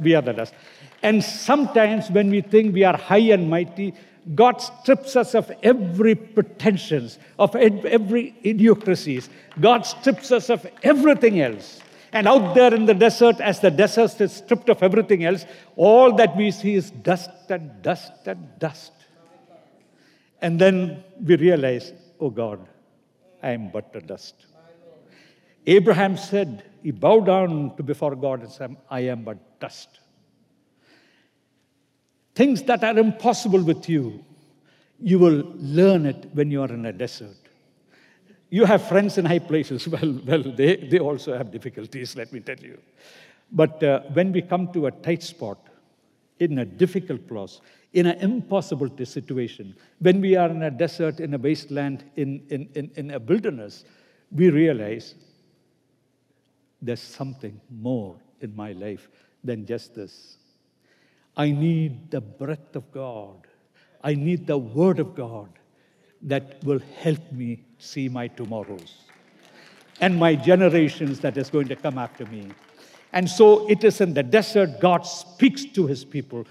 We 0.00 0.14
are 0.14 0.22
the 0.22 0.32
dust. 0.32 0.54
And 1.02 1.22
sometimes 1.22 2.10
when 2.10 2.30
we 2.30 2.40
think 2.40 2.74
we 2.74 2.84
are 2.84 2.96
high 2.96 3.30
and 3.32 3.48
mighty, 3.48 3.94
God 4.34 4.60
strips 4.60 5.16
us 5.16 5.34
of 5.34 5.50
every 5.62 6.14
pretensions, 6.14 7.18
of 7.38 7.54
every 7.56 8.34
idiocracies. 8.44 9.28
God 9.60 9.86
strips 9.86 10.32
us 10.32 10.50
of 10.50 10.66
everything 10.82 11.40
else. 11.40 11.80
And 12.12 12.26
out 12.26 12.54
there 12.54 12.74
in 12.74 12.86
the 12.86 12.94
desert, 12.94 13.40
as 13.40 13.60
the 13.60 13.70
desert 13.70 14.20
is 14.20 14.32
stripped 14.32 14.68
of 14.68 14.82
everything 14.82 15.24
else, 15.24 15.44
all 15.76 16.14
that 16.16 16.36
we 16.36 16.50
see 16.50 16.74
is 16.74 16.90
dust 16.90 17.30
and 17.50 17.82
dust 17.82 18.12
and 18.26 18.48
dust. 18.58 18.92
And 20.40 20.58
then 20.58 21.04
we 21.22 21.36
realize, 21.36 21.92
oh 22.20 22.30
God, 22.30 22.66
I 23.42 23.50
am 23.50 23.70
but 23.70 23.90
a 23.94 24.00
dust. 24.00 24.46
Abraham 25.66 26.16
said, 26.16 26.64
he 26.82 26.92
bowed 26.92 27.26
down 27.26 27.76
to 27.76 27.82
before 27.82 28.14
God 28.16 28.40
and 28.40 28.50
said, 28.50 28.76
I 28.88 29.00
am 29.00 29.24
but 29.24 29.60
dust. 29.60 29.88
Things 32.34 32.62
that 32.62 32.84
are 32.84 32.96
impossible 32.96 33.62
with 33.62 33.88
you, 33.88 34.24
you 35.00 35.18
will 35.18 35.52
learn 35.56 36.06
it 36.06 36.28
when 36.32 36.50
you 36.50 36.62
are 36.62 36.72
in 36.72 36.86
a 36.86 36.92
desert. 36.92 37.36
You 38.50 38.64
have 38.64 38.88
friends 38.88 39.18
in 39.18 39.24
high 39.24 39.40
places. 39.40 39.86
Well, 39.94 40.20
well 40.26 40.42
they, 40.42 40.76
they 40.76 40.98
also 40.98 41.36
have 41.36 41.50
difficulties, 41.50 42.16
let 42.16 42.32
me 42.32 42.40
tell 42.40 42.58
you. 42.58 42.78
But 43.50 43.82
uh, 43.82 44.00
when 44.12 44.32
we 44.32 44.42
come 44.42 44.72
to 44.72 44.86
a 44.86 44.90
tight 44.90 45.22
spot, 45.22 45.58
in 46.38 46.58
a 46.58 46.64
difficult 46.64 47.26
place, 47.26 47.60
in 47.92 48.06
an 48.06 48.18
impossible 48.20 48.90
situation, 49.04 49.74
when 49.98 50.20
we 50.20 50.36
are 50.36 50.48
in 50.48 50.62
a 50.62 50.70
desert, 50.70 51.20
in 51.20 51.34
a 51.34 51.38
wasteland, 51.38 52.04
in, 52.16 52.42
in, 52.48 52.68
in, 52.74 52.90
in 52.96 53.10
a 53.10 53.18
wilderness, 53.18 53.84
we 54.30 54.50
realize 54.50 55.14
there's 56.80 57.00
something 57.00 57.60
more 57.70 58.16
in 58.40 58.54
my 58.54 58.72
life 58.72 59.08
than 59.42 59.66
just 59.66 59.94
this. 59.94 60.36
I 61.36 61.50
need 61.50 62.10
the 62.10 62.20
breath 62.20 62.76
of 62.76 62.90
God. 62.92 63.46
I 64.02 64.14
need 64.14 64.46
the 64.46 64.58
Word 64.58 64.98
of 65.00 65.14
God 65.14 65.50
that 66.22 66.62
will 66.64 66.80
help 66.98 67.32
me 67.32 67.64
see 67.78 68.08
my 68.08 68.28
tomorrows 68.28 69.04
and 70.00 70.16
my 70.16 70.34
generations 70.34 71.20
that 71.20 71.36
is 71.36 71.50
going 71.50 71.68
to 71.68 71.76
come 71.76 71.98
after 71.98 72.26
me. 72.26 72.48
And 73.12 73.28
so 73.28 73.68
it 73.68 73.84
is 73.84 74.00
in 74.00 74.14
the 74.14 74.22
desert 74.22 74.80
God 74.80 75.06
speaks 75.06 75.64
to 75.64 75.86
his 75.86 76.04
people. 76.04 76.46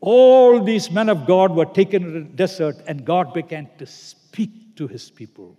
All 0.00 0.62
these 0.62 0.90
men 0.90 1.08
of 1.08 1.26
God 1.26 1.54
were 1.54 1.64
taken 1.64 2.02
to 2.02 2.10
the 2.10 2.20
desert, 2.20 2.76
and 2.86 3.04
God 3.04 3.32
began 3.34 3.68
to 3.78 3.86
speak 3.86 4.76
to 4.76 4.86
his 4.86 5.10
people. 5.10 5.56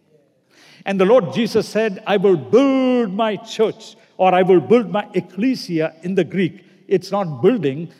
And 0.86 1.00
the 1.00 1.06
Lord 1.06 1.34
Jesus 1.34 1.68
said, 1.68 2.04
I 2.06 2.18
will 2.18 2.36
build 2.36 3.14
my 3.14 3.38
church, 3.38 3.96
or 4.18 4.34
I 4.34 4.42
will 4.42 4.60
build 4.60 4.90
my 4.90 5.08
ecclesia 5.14 5.96
in 6.04 6.16
the 6.16 6.24
Greek. 6.24 6.66
It's 6.88 7.12
not 7.12 7.42
building. 7.42 7.94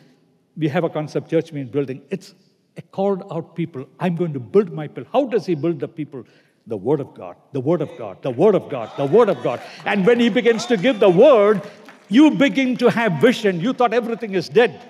We 0.56 0.68
have 0.68 0.84
a 0.84 0.90
concept, 0.90 1.30
church 1.30 1.52
means 1.52 1.70
building. 1.70 2.02
It's 2.10 2.34
a 2.76 2.82
called 2.82 3.22
out 3.32 3.56
people. 3.56 3.86
I'm 3.98 4.16
going 4.16 4.32
to 4.34 4.40
build 4.40 4.70
my 4.70 4.88
people. 4.88 5.06
How 5.12 5.26
does 5.26 5.46
he 5.46 5.54
build 5.54 5.80
the 5.80 5.88
people? 5.88 6.24
The 6.66 6.76
Word 6.76 7.00
of 7.00 7.14
God, 7.14 7.36
the 7.52 7.60
Word 7.60 7.82
of 7.82 7.90
God, 7.98 8.22
the 8.22 8.30
Word 8.30 8.54
of 8.54 8.70
God, 8.70 8.90
the 8.96 9.04
Word 9.04 9.28
of 9.28 9.42
God. 9.42 9.60
And 9.84 10.06
when 10.06 10.18
he 10.18 10.30
begins 10.30 10.64
to 10.66 10.76
give 10.76 10.98
the 10.98 11.10
Word, 11.10 11.60
you 12.08 12.30
begin 12.30 12.76
to 12.78 12.90
have 12.90 13.20
vision. 13.20 13.60
You 13.60 13.72
thought 13.72 13.92
everything 13.92 14.34
is 14.34 14.48
dead. 14.48 14.80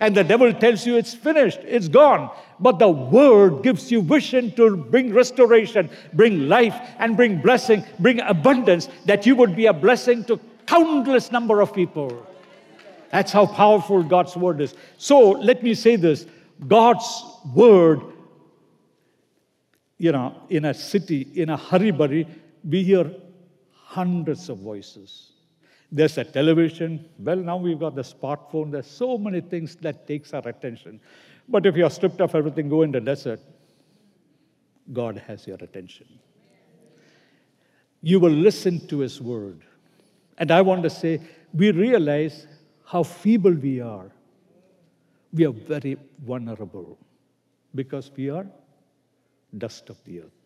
And 0.00 0.16
the 0.16 0.22
devil 0.22 0.52
tells 0.52 0.86
you 0.86 0.96
it's 0.96 1.14
finished, 1.14 1.58
it's 1.64 1.88
gone. 1.88 2.30
But 2.60 2.78
the 2.78 2.88
word 2.88 3.62
gives 3.62 3.90
you 3.90 4.00
vision 4.02 4.52
to 4.52 4.76
bring 4.76 5.12
restoration, 5.12 5.90
bring 6.12 6.48
life, 6.48 6.74
and 6.98 7.16
bring 7.16 7.40
blessing, 7.40 7.84
bring 7.98 8.20
abundance, 8.20 8.88
that 9.06 9.26
you 9.26 9.34
would 9.36 9.56
be 9.56 9.66
a 9.66 9.72
blessing 9.72 10.24
to 10.24 10.40
countless 10.66 11.32
number 11.32 11.60
of 11.60 11.72
people. 11.74 12.26
That's 13.10 13.32
how 13.32 13.46
powerful 13.46 14.02
God's 14.02 14.36
word 14.36 14.60
is. 14.60 14.74
So 14.98 15.30
let 15.30 15.62
me 15.62 15.74
say 15.74 15.96
this 15.96 16.26
God's 16.66 17.24
word, 17.54 18.00
you 19.98 20.12
know, 20.12 20.34
in 20.48 20.64
a 20.64 20.74
city, 20.74 21.28
in 21.34 21.50
a 21.50 21.56
hurry-burry, 21.56 22.26
we 22.64 22.84
hear 22.84 23.12
hundreds 23.72 24.48
of 24.48 24.58
voices. 24.58 25.32
There's 25.90 26.18
a 26.18 26.24
television. 26.24 27.08
Well, 27.18 27.36
now 27.36 27.56
we've 27.56 27.78
got 27.78 27.94
the 27.94 28.02
smartphone. 28.02 28.70
There's 28.70 28.86
so 28.86 29.18
many 29.18 29.40
things 29.40 29.76
that 29.76 30.06
takes 30.06 30.32
our 30.32 30.46
attention. 30.46 31.00
But 31.48 31.66
if 31.66 31.74
you're 31.76 31.90
stripped 31.90 32.20
of 32.20 32.34
everything, 32.34 32.68
go 32.68 32.82
in 32.82 32.92
the 32.92 33.00
desert, 33.00 33.40
God 34.92 35.18
has 35.26 35.46
your 35.46 35.56
attention. 35.60 36.06
You 38.02 38.20
will 38.20 38.30
listen 38.30 38.86
to 38.88 38.98
His 39.00 39.20
word. 39.20 39.62
And 40.36 40.50
I 40.50 40.60
want 40.60 40.82
to 40.84 40.90
say, 40.90 41.20
we 41.52 41.72
realize 41.72 42.46
how 42.84 43.02
feeble 43.02 43.52
we 43.52 43.80
are. 43.80 44.12
We 45.32 45.46
are 45.46 45.52
very 45.52 45.96
vulnerable 46.24 46.98
because 47.74 48.10
we 48.14 48.30
are 48.30 48.46
dust 49.56 49.90
of 49.90 49.96
the 50.04 50.20
earth. 50.20 50.38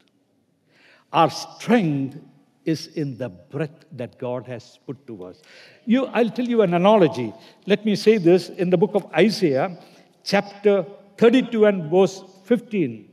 Our 1.13 1.31
strength 1.31 2.19
is 2.65 2.87
in 2.89 3.19
the 3.19 3.29
breath 3.29 3.85
that 3.93 4.19
God 4.19 4.47
has 4.47 4.79
put 4.87 5.07
to 5.07 5.25
us. 5.25 5.43
You, 5.85 6.07
I'll 6.07 6.31
tell 6.31 6.47
you 6.47 6.63
an 6.63 6.75
analogy. 6.75 7.33
Let 7.67 7.85
me 7.85 7.97
say 7.97 8.19
this 8.19 8.49
in 8.51 8.71
the 8.71 8.79
book 8.79 8.95
of 8.95 9.07
Isaiah, 9.13 9.79
chapter 10.25 10.87
32 11.19 11.65
and 11.67 11.91
verse 11.91 12.23
15. 12.45 13.09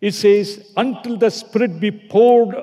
It 0.00 0.14
says, 0.14 0.72
Until 0.76 1.18
the 1.18 1.30
Spirit 1.30 1.78
be 1.78 1.90
poured 1.90 2.54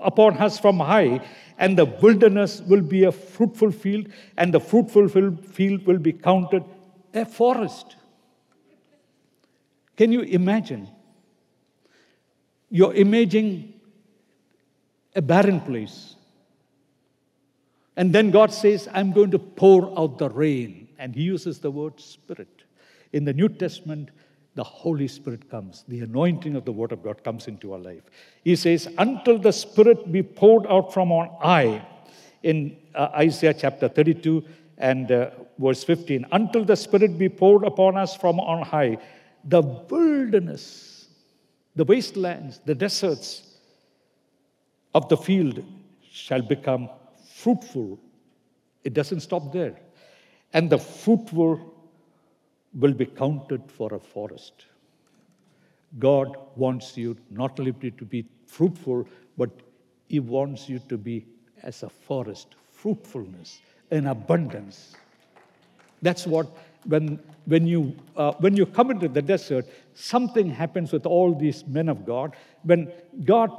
upon 0.00 0.38
us 0.38 0.58
from 0.58 0.78
high, 0.78 1.20
and 1.58 1.76
the 1.76 1.86
wilderness 1.86 2.60
will 2.60 2.80
be 2.80 3.04
a 3.04 3.12
fruitful 3.12 3.72
field, 3.72 4.06
and 4.36 4.54
the 4.54 4.60
fruitful 4.60 5.08
field 5.08 5.86
will 5.86 5.98
be 5.98 6.12
counted 6.12 6.64
a 7.12 7.24
forest. 7.24 7.96
Can 9.96 10.12
you 10.12 10.20
imagine? 10.20 10.88
You're 12.70 12.94
imaging 12.94 13.74
a 15.14 15.22
barren 15.22 15.60
place. 15.60 16.16
And 17.96 18.14
then 18.14 18.30
God 18.30 18.52
says, 18.52 18.88
I'm 18.92 19.12
going 19.12 19.30
to 19.32 19.38
pour 19.38 19.98
out 19.98 20.18
the 20.18 20.30
rain. 20.30 20.88
And 20.98 21.14
He 21.14 21.22
uses 21.22 21.58
the 21.58 21.70
word 21.70 21.98
Spirit. 22.00 22.62
In 23.12 23.24
the 23.24 23.32
New 23.32 23.48
Testament, 23.48 24.10
the 24.54 24.64
Holy 24.64 25.08
Spirit 25.08 25.50
comes. 25.50 25.84
The 25.88 26.00
anointing 26.00 26.56
of 26.56 26.64
the 26.64 26.72
Word 26.72 26.92
of 26.92 27.02
God 27.02 27.22
comes 27.24 27.48
into 27.48 27.72
our 27.72 27.78
life. 27.78 28.02
He 28.44 28.56
says, 28.56 28.88
Until 28.98 29.38
the 29.38 29.52
Spirit 29.52 30.10
be 30.10 30.22
poured 30.22 30.66
out 30.66 30.92
from 30.92 31.12
on 31.12 31.30
high, 31.40 31.86
in 32.42 32.76
uh, 32.94 33.08
Isaiah 33.14 33.54
chapter 33.54 33.88
32 33.88 34.44
and 34.78 35.10
uh, 35.10 35.30
verse 35.58 35.82
15, 35.84 36.26
until 36.32 36.64
the 36.64 36.76
Spirit 36.76 37.18
be 37.18 37.28
poured 37.28 37.64
upon 37.64 37.96
us 37.96 38.16
from 38.16 38.38
on 38.38 38.64
high, 38.64 38.98
the 39.44 39.62
wilderness, 39.62 40.87
the 41.78 41.84
wastelands, 41.84 42.60
the 42.64 42.74
deserts, 42.74 43.42
of 44.96 45.08
the 45.08 45.16
field 45.16 45.64
shall 46.10 46.42
become 46.42 46.88
fruitful. 47.36 48.00
It 48.82 48.94
doesn't 48.94 49.20
stop 49.20 49.52
there. 49.52 49.78
And 50.52 50.68
the 50.68 50.78
fruitful 50.78 51.72
will 52.74 52.94
be 52.94 53.06
counted 53.06 53.70
for 53.70 53.94
a 53.94 54.00
forest. 54.00 54.66
God 56.00 56.36
wants 56.56 56.96
you 56.96 57.16
not 57.30 57.60
only 57.60 57.72
to 57.72 58.04
be 58.04 58.26
fruitful, 58.46 59.06
but 59.36 59.50
He 60.08 60.18
wants 60.18 60.68
you 60.68 60.80
to 60.88 60.98
be 60.98 61.26
as 61.62 61.84
a 61.84 61.88
forest, 61.88 62.56
fruitfulness 62.72 63.60
and 63.92 64.08
abundance. 64.08 64.96
That's 66.02 66.26
what, 66.26 66.48
when, 66.84 67.18
when, 67.46 67.66
you, 67.66 67.96
uh, 68.16 68.32
when 68.38 68.56
you 68.56 68.66
come 68.66 68.90
into 68.90 69.08
the 69.08 69.22
desert, 69.22 69.66
something 69.94 70.50
happens 70.50 70.92
with 70.92 71.06
all 71.06 71.34
these 71.34 71.66
men 71.66 71.88
of 71.88 72.06
God. 72.06 72.36
When 72.62 72.92
God 73.24 73.50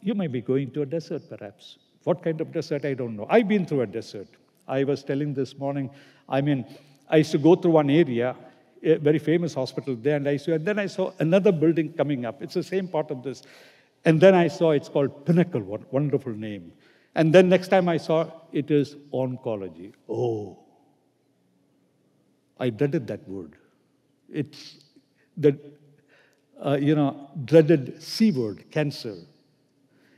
you 0.00 0.14
may 0.14 0.26
be 0.26 0.40
going 0.40 0.70
to 0.72 0.82
a 0.82 0.86
desert, 0.86 1.22
perhaps. 1.28 1.78
What 2.04 2.22
kind 2.22 2.40
of 2.40 2.52
desert? 2.52 2.84
I 2.84 2.94
don't 2.94 3.16
know. 3.16 3.26
I've 3.28 3.48
been 3.48 3.66
through 3.66 3.82
a 3.82 3.86
desert. 3.86 4.28
I 4.66 4.84
was 4.84 5.02
telling 5.02 5.34
this 5.34 5.56
morning, 5.58 5.90
I 6.28 6.40
mean, 6.40 6.64
I 7.08 7.18
used 7.18 7.32
to 7.32 7.38
go 7.38 7.56
through 7.56 7.72
one 7.72 7.90
area, 7.90 8.36
a 8.82 8.96
very 8.96 9.18
famous 9.18 9.54
hospital 9.54 9.96
there, 9.96 10.16
and 10.16 10.28
I 10.28 10.38
and 10.46 10.64
then 10.64 10.78
I 10.78 10.86
saw 10.86 11.12
another 11.18 11.52
building 11.52 11.92
coming 11.94 12.24
up. 12.24 12.42
It's 12.42 12.54
the 12.54 12.62
same 12.62 12.86
part 12.86 13.10
of 13.10 13.22
this. 13.22 13.42
And 14.04 14.20
then 14.20 14.34
I 14.34 14.48
saw 14.48 14.70
it's 14.70 14.88
called 14.88 15.26
Pinnacle, 15.26 15.60
what 15.60 15.92
wonderful 15.92 16.32
name. 16.32 16.72
And 17.14 17.34
then 17.34 17.48
next 17.48 17.68
time 17.68 17.88
I 17.88 17.96
saw 17.96 18.30
it 18.52 18.70
is 18.70 18.94
oncology. 19.12 19.92
Oh, 20.08 20.58
I 22.58 22.70
dreaded 22.70 23.06
that 23.06 23.26
word. 23.28 23.56
It's 24.32 24.76
the, 25.36 25.58
uh, 26.64 26.78
you 26.80 26.94
know, 26.94 27.30
dreaded 27.44 28.02
C 28.02 28.32
word, 28.32 28.70
cancer. 28.70 29.16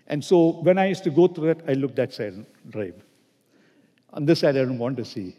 And 0.06 0.24
so 0.24 0.60
when 0.62 0.78
I 0.78 0.86
used 0.86 1.04
to 1.04 1.10
go 1.10 1.28
through 1.28 1.50
it, 1.50 1.60
I 1.68 1.74
looked 1.74 1.96
that 1.96 2.12
side 2.12 2.32
and 2.32 2.46
drive. 2.68 3.02
On 4.12 4.24
this 4.24 4.40
side, 4.40 4.56
I 4.56 4.60
didn't 4.60 4.78
want 4.78 4.96
to 4.96 5.04
see. 5.04 5.36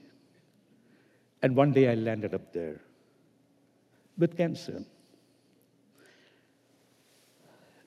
And 1.41 1.55
one 1.55 1.73
day 1.73 1.89
I 1.89 1.95
landed 1.95 2.33
up 2.33 2.53
there 2.53 2.79
with 4.17 4.37
cancer. 4.37 4.83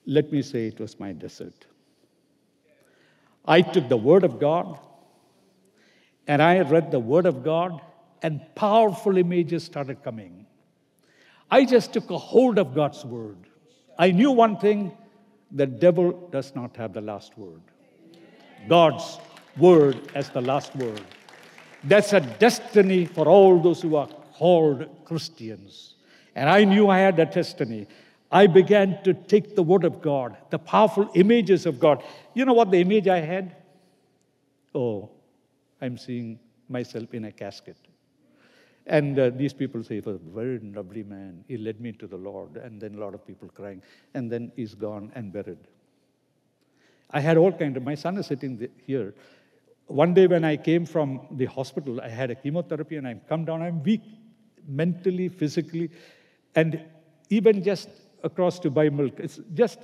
Let 0.07 0.31
me 0.31 0.43
say 0.43 0.67
it 0.67 0.79
was 0.79 0.99
my 1.01 1.13
desert. 1.13 1.67
I 3.47 3.63
took 3.63 3.89
the 3.89 3.97
Word 3.97 4.25
of 4.25 4.39
God 4.39 4.79
and 6.27 6.43
I 6.43 6.61
read 6.61 6.91
the 6.91 6.99
Word 6.99 7.27
of 7.27 7.45
God, 7.45 7.81
and 8.25 8.41
powerful 8.55 9.19
images 9.19 9.65
started 9.65 10.03
coming. 10.03 10.47
I 11.51 11.67
just 11.67 11.93
took 11.93 12.09
a 12.11 12.17
hold 12.17 12.59
of 12.59 12.75
God's 12.75 13.05
word. 13.05 13.37
I 13.99 14.13
knew 14.13 14.31
one 14.31 14.57
thing 14.57 14.97
the 15.51 15.67
devil 15.67 16.13
does 16.33 16.55
not 16.55 16.75
have 16.79 16.95
the 16.95 17.03
last 17.03 17.37
word. 17.37 17.61
God's 18.67 19.19
word 19.59 20.11
as 20.15 20.31
the 20.31 20.41
last 20.41 20.75
word. 20.75 21.03
That's 21.85 22.15
a 22.15 22.21
destiny 22.21 23.05
for 23.05 23.29
all 23.29 23.61
those 23.61 23.83
who 23.83 23.95
are 23.97 24.09
called 24.39 24.89
Christians. 25.05 25.97
And 26.35 26.49
I 26.49 26.65
knew 26.65 26.89
I 26.89 27.01
had 27.01 27.17
that 27.19 27.35
destiny. 27.35 27.87
I 28.33 28.47
began 28.47 29.03
to 29.05 29.13
take 29.13 29.55
the 29.55 29.63
word 29.63 29.85
of 29.85 30.01
God, 30.01 30.39
the 30.49 30.59
powerful 30.59 31.11
images 31.15 31.67
of 31.67 31.79
God. 31.79 32.03
You 32.33 32.47
know 32.47 32.55
what 32.55 32.71
the 32.71 32.79
image 32.79 33.07
I 33.07 33.21
had? 33.21 33.55
Oh, 34.75 35.11
I'm 35.79 35.99
seeing 35.99 36.41
myself 36.71 37.13
in 37.13 37.27
a 37.27 37.33
casket. 37.33 37.77
And 38.87 39.19
uh, 39.19 39.31
these 39.31 39.55
people 39.55 39.83
say, 39.83 39.95
he 39.97 40.01
was 40.01 40.17
a 40.17 40.35
very 40.35 40.59
lovely 40.59 41.03
man. 41.03 41.45
He 41.49 41.57
led 41.57 41.81
me 41.81 41.93
to 41.93 42.07
the 42.07 42.17
Lord. 42.17 42.57
And 42.57 42.81
then 42.81 42.97
a 42.97 42.99
lot 42.99 43.15
of 43.15 43.27
people 43.27 43.49
crying. 43.49 43.83
And 44.13 44.31
then 44.31 44.53
he's 44.57 44.75
gone 44.75 45.11
and 45.15 45.33
buried. 45.33 45.59
I 47.11 47.21
had 47.21 47.37
all 47.37 47.53
kind 47.53 47.77
of, 47.77 47.83
my 47.83 47.95
son 47.95 48.19
is 48.19 48.27
sitting 48.27 48.69
here. 48.87 49.15
One 49.87 50.13
day 50.13 50.27
when 50.27 50.45
I 50.45 50.57
came 50.57 50.85
from 50.85 51.27
the 51.31 51.47
hospital, 51.47 52.01
I 52.01 52.09
had 52.09 52.31
a 52.31 52.35
chemotherapy 52.35 52.97
and 52.97 53.07
I 53.07 53.15
come 53.29 53.45
down, 53.45 53.63
I'm 53.63 53.83
weak 53.83 54.03
mentally, 54.67 55.29
physically. 55.29 55.91
And 56.55 56.83
even 57.31 57.63
just 57.63 57.89
across 58.23 58.59
to 58.61 58.71
buy 58.71 58.89
milk, 58.89 59.15
it's 59.19 59.41
just 59.55 59.81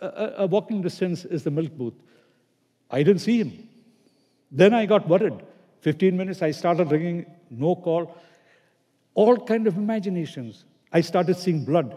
a, 0.00 0.34
a 0.38 0.46
walking 0.46 0.82
distance 0.82 1.24
is 1.24 1.44
the 1.44 1.50
milk 1.50 1.76
booth. 1.76 1.94
I 2.90 3.02
didn't 3.02 3.20
see 3.20 3.38
him. 3.38 3.68
Then 4.50 4.74
I 4.74 4.86
got 4.86 5.08
worried. 5.08 5.40
15 5.80 6.16
minutes, 6.16 6.42
I 6.42 6.50
started 6.50 6.90
ringing, 6.90 7.26
no 7.50 7.74
call 7.76 8.16
all 9.14 9.36
kind 9.36 9.66
of 9.66 9.76
imaginations. 9.76 10.64
I 10.92 11.00
started 11.00 11.36
seeing 11.36 11.64
blood, 11.64 11.94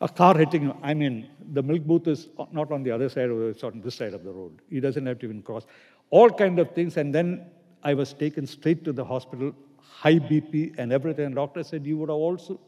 a 0.00 0.08
car 0.08 0.36
hitting. 0.36 0.72
I 0.82 0.94
mean, 0.94 1.28
the 1.52 1.62
milk 1.62 1.82
booth 1.82 2.06
is 2.06 2.28
not 2.52 2.70
on 2.70 2.82
the 2.82 2.90
other 2.90 3.08
side, 3.08 3.30
it's 3.30 3.64
on 3.64 3.80
this 3.80 3.94
side 3.94 4.14
of 4.14 4.24
the 4.24 4.32
road. 4.32 4.60
He 4.70 4.80
doesn't 4.80 5.04
have 5.06 5.18
to 5.20 5.26
even 5.26 5.42
cross. 5.42 5.66
All 6.10 6.30
kind 6.30 6.58
of 6.58 6.72
things. 6.72 6.96
And 6.96 7.14
then 7.14 7.46
I 7.82 7.94
was 7.94 8.12
taken 8.12 8.46
straight 8.46 8.84
to 8.84 8.92
the 8.92 9.04
hospital, 9.04 9.54
high 9.80 10.18
BP 10.18 10.78
and 10.78 10.92
everything. 10.92 11.26
And 11.26 11.34
doctor 11.34 11.62
said, 11.62 11.84
you 11.86 11.96
would 11.98 12.08
have 12.08 12.16
also 12.16 12.60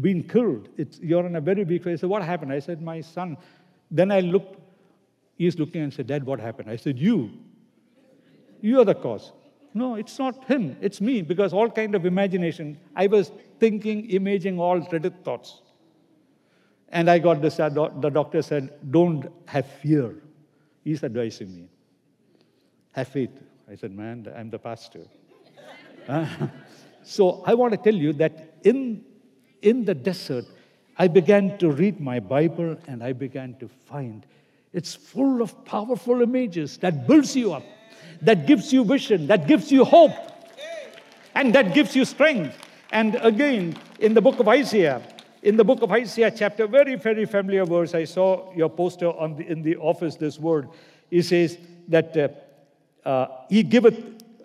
been 0.00 0.22
killed. 0.22 0.68
It's, 0.76 0.98
you're 1.00 1.26
in 1.26 1.36
a 1.36 1.40
very 1.40 1.64
weak 1.64 1.84
way. 1.84 1.92
I 1.92 1.96
said, 1.96 2.08
what 2.08 2.22
happened? 2.22 2.52
I 2.52 2.58
said, 2.58 2.80
my 2.82 3.00
son. 3.00 3.36
Then 3.90 4.10
I 4.10 4.20
looked, 4.20 4.58
he's 5.36 5.58
looking 5.58 5.82
and 5.82 5.92
said, 5.92 6.06
Dad, 6.06 6.24
what 6.24 6.40
happened? 6.40 6.70
I 6.70 6.76
said, 6.76 6.98
you. 6.98 7.30
You 8.60 8.80
are 8.80 8.84
the 8.84 8.94
cause. 8.94 9.32
No, 9.74 9.94
it's 9.94 10.18
not 10.18 10.44
him, 10.44 10.76
it's 10.80 11.00
me, 11.00 11.22
because 11.22 11.52
all 11.52 11.70
kind 11.70 11.94
of 11.94 12.04
imagination. 12.04 12.78
I 12.94 13.06
was 13.06 13.32
thinking, 13.58 14.10
imaging 14.10 14.60
all 14.60 14.80
dreaded 14.80 15.24
thoughts. 15.24 15.62
And 16.90 17.08
I 17.08 17.18
got 17.18 17.40
this, 17.40 17.58
uh, 17.58 17.70
the 17.70 18.10
doctor 18.10 18.42
said, 18.42 18.70
don't 18.90 19.26
have 19.46 19.66
fear. 19.66 20.14
He's 20.84 21.02
advising 21.02 21.56
me. 21.56 21.68
Have 22.92 23.08
faith. 23.08 23.30
I 23.70 23.76
said, 23.76 23.96
man, 23.96 24.30
I'm 24.36 24.50
the 24.50 24.58
pastor. 24.58 25.06
uh, 26.08 26.26
so 27.02 27.42
I 27.46 27.54
want 27.54 27.72
to 27.72 27.78
tell 27.78 27.94
you 27.94 28.12
that 28.14 28.56
in, 28.62 29.04
in 29.62 29.86
the 29.86 29.94
desert, 29.94 30.44
I 30.98 31.08
began 31.08 31.56
to 31.58 31.70
read 31.70 31.98
my 31.98 32.20
Bible 32.20 32.76
and 32.86 33.02
I 33.02 33.14
began 33.14 33.54
to 33.60 33.68
find 33.86 34.26
it's 34.72 34.94
full 34.94 35.42
of 35.42 35.64
powerful 35.64 36.22
images 36.22 36.78
that 36.78 37.06
builds 37.06 37.36
you 37.36 37.52
up 37.52 37.64
that 38.22 38.46
gives 38.46 38.72
you 38.72 38.84
vision, 38.84 39.26
that 39.26 39.46
gives 39.46 39.70
you 39.70 39.84
hope, 39.84 40.12
and 41.34 41.54
that 41.54 41.74
gives 41.74 41.94
you 41.94 42.04
strength. 42.04 42.56
And 42.92 43.16
again, 43.16 43.76
in 43.98 44.14
the 44.14 44.20
book 44.20 44.38
of 44.38 44.48
Isaiah, 44.48 45.02
in 45.42 45.56
the 45.56 45.64
book 45.64 45.82
of 45.82 45.90
Isaiah, 45.90 46.30
chapter, 46.30 46.66
very, 46.68 46.94
very 46.94 47.24
familiar 47.26 47.64
verse. 47.64 47.94
I 47.94 48.04
saw 48.04 48.54
your 48.54 48.70
poster 48.70 49.08
on 49.08 49.36
the, 49.36 49.46
in 49.48 49.62
the 49.62 49.76
office 49.76 50.14
this 50.14 50.38
word. 50.38 50.68
He 51.10 51.20
says 51.20 51.58
that 51.88 52.16
uh, 52.16 53.08
uh, 53.08 53.26
He 53.48 53.64
giveth, 53.64 53.98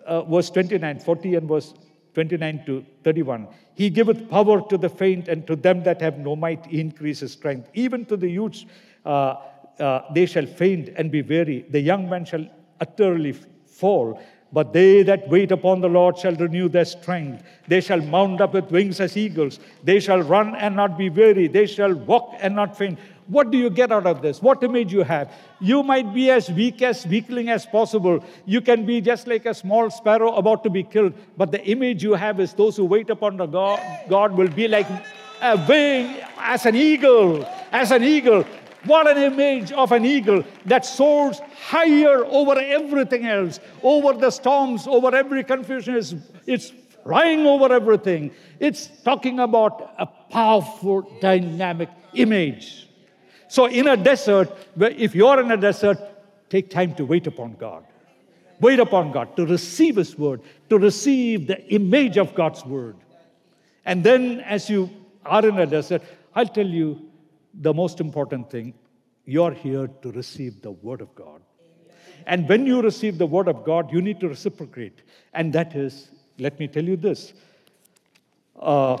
uh, 0.04 0.22
verse 0.22 0.50
29, 0.50 0.98
40 0.98 1.34
and 1.36 1.48
verse 1.48 1.74
29 2.14 2.64
to 2.66 2.84
31. 3.04 3.46
He 3.74 3.90
giveth 3.90 4.28
power 4.28 4.60
to 4.68 4.76
the 4.76 4.88
faint, 4.88 5.28
and 5.28 5.46
to 5.46 5.54
them 5.54 5.84
that 5.84 6.00
have 6.00 6.18
no 6.18 6.34
might, 6.34 6.66
he 6.66 6.80
increases 6.80 7.30
strength. 7.30 7.70
Even 7.74 8.04
to 8.06 8.16
the 8.16 8.28
youths, 8.28 8.66
uh, 9.04 9.36
uh, 9.80 10.02
they 10.12 10.26
shall 10.26 10.46
faint 10.46 10.90
and 10.96 11.10
be 11.10 11.22
weary. 11.22 11.64
The 11.70 11.80
young 11.80 12.08
man 12.08 12.24
shall 12.24 12.46
utterly 12.80 13.32
fall. 13.66 14.20
But 14.50 14.72
they 14.72 15.02
that 15.02 15.28
wait 15.28 15.52
upon 15.52 15.82
the 15.82 15.88
Lord 15.88 16.16
shall 16.16 16.34
renew 16.34 16.68
their 16.68 16.86
strength. 16.86 17.42
They 17.66 17.82
shall 17.82 18.00
mount 18.00 18.40
up 18.40 18.54
with 18.54 18.70
wings 18.70 18.98
as 18.98 19.16
eagles. 19.16 19.60
They 19.84 20.00
shall 20.00 20.22
run 20.22 20.54
and 20.54 20.74
not 20.74 20.96
be 20.96 21.10
weary. 21.10 21.48
They 21.48 21.66
shall 21.66 21.94
walk 21.94 22.34
and 22.40 22.56
not 22.56 22.76
faint. 22.76 22.98
What 23.26 23.50
do 23.50 23.58
you 23.58 23.68
get 23.68 23.92
out 23.92 24.06
of 24.06 24.22
this? 24.22 24.40
What 24.40 24.62
image 24.62 24.90
you 24.90 25.02
have? 25.02 25.30
You 25.60 25.82
might 25.82 26.14
be 26.14 26.30
as 26.30 26.48
weak 26.48 26.80
as 26.80 27.06
weakling 27.06 27.50
as 27.50 27.66
possible. 27.66 28.24
You 28.46 28.62
can 28.62 28.86
be 28.86 29.02
just 29.02 29.26
like 29.26 29.44
a 29.44 29.52
small 29.52 29.90
sparrow 29.90 30.34
about 30.36 30.64
to 30.64 30.70
be 30.70 30.82
killed. 30.82 31.12
But 31.36 31.52
the 31.52 31.62
image 31.66 32.02
you 32.02 32.14
have 32.14 32.40
is 32.40 32.54
those 32.54 32.74
who 32.78 32.86
wait 32.86 33.10
upon 33.10 33.36
the 33.36 33.44
God, 33.44 33.80
God 34.08 34.32
will 34.32 34.48
be 34.48 34.66
like 34.66 34.86
a 35.42 35.62
wing 35.68 36.22
as 36.38 36.64
an 36.64 36.74
eagle, 36.74 37.44
as 37.70 37.90
an 37.90 38.02
eagle. 38.02 38.46
What 38.88 39.06
an 39.06 39.18
image 39.18 39.70
of 39.72 39.92
an 39.92 40.06
eagle 40.06 40.44
that 40.64 40.86
soars 40.86 41.40
higher 41.60 42.24
over 42.24 42.58
everything 42.58 43.26
else, 43.26 43.60
over 43.82 44.14
the 44.14 44.30
storms, 44.30 44.86
over 44.86 45.14
every 45.14 45.44
confusion. 45.44 45.94
It's, 45.94 46.14
it's 46.46 46.72
flying 47.02 47.46
over 47.46 47.70
everything. 47.70 48.30
It's 48.58 48.86
talking 49.04 49.40
about 49.40 49.94
a 49.98 50.06
powerful, 50.06 51.02
dynamic 51.20 51.90
image. 52.14 52.88
So, 53.48 53.66
in 53.66 53.88
a 53.88 53.96
desert, 53.96 54.48
if 54.78 55.14
you're 55.14 55.40
in 55.40 55.50
a 55.50 55.58
desert, 55.58 55.98
take 56.48 56.70
time 56.70 56.94
to 56.94 57.04
wait 57.04 57.26
upon 57.26 57.56
God. 57.56 57.84
Wait 58.60 58.80
upon 58.80 59.12
God, 59.12 59.36
to 59.36 59.44
receive 59.44 59.96
His 59.96 60.18
word, 60.18 60.40
to 60.70 60.78
receive 60.78 61.46
the 61.46 61.62
image 61.72 62.16
of 62.16 62.34
God's 62.34 62.64
word. 62.64 62.96
And 63.84 64.02
then, 64.02 64.40
as 64.40 64.70
you 64.70 64.88
are 65.26 65.46
in 65.46 65.58
a 65.58 65.66
desert, 65.66 66.02
I'll 66.34 66.46
tell 66.46 66.66
you 66.66 67.07
the 67.60 67.74
most 67.74 68.00
important 68.00 68.50
thing 68.50 68.74
you're 69.24 69.52
here 69.52 69.88
to 70.02 70.12
receive 70.12 70.62
the 70.62 70.70
Word 70.70 71.00
of 71.00 71.14
God. 71.14 71.42
And 72.26 72.48
when 72.48 72.66
you 72.66 72.80
receive 72.80 73.18
the 73.18 73.26
Word 73.26 73.48
of 73.48 73.64
God, 73.64 73.92
you 73.92 74.00
need 74.00 74.20
to 74.20 74.28
reciprocate. 74.28 75.02
And 75.34 75.52
that 75.52 75.74
is, 75.74 76.08
let 76.38 76.58
me 76.58 76.68
tell 76.68 76.84
you 76.84 76.96
this 76.96 77.32
uh, 78.60 78.98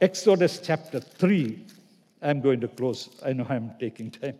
Exodus 0.00 0.60
chapter 0.62 1.00
3. 1.00 1.64
I'm 2.22 2.40
going 2.40 2.60
to 2.60 2.68
close. 2.68 3.08
I 3.24 3.32
know 3.32 3.46
I'm 3.48 3.72
taking 3.78 4.10
time. 4.10 4.34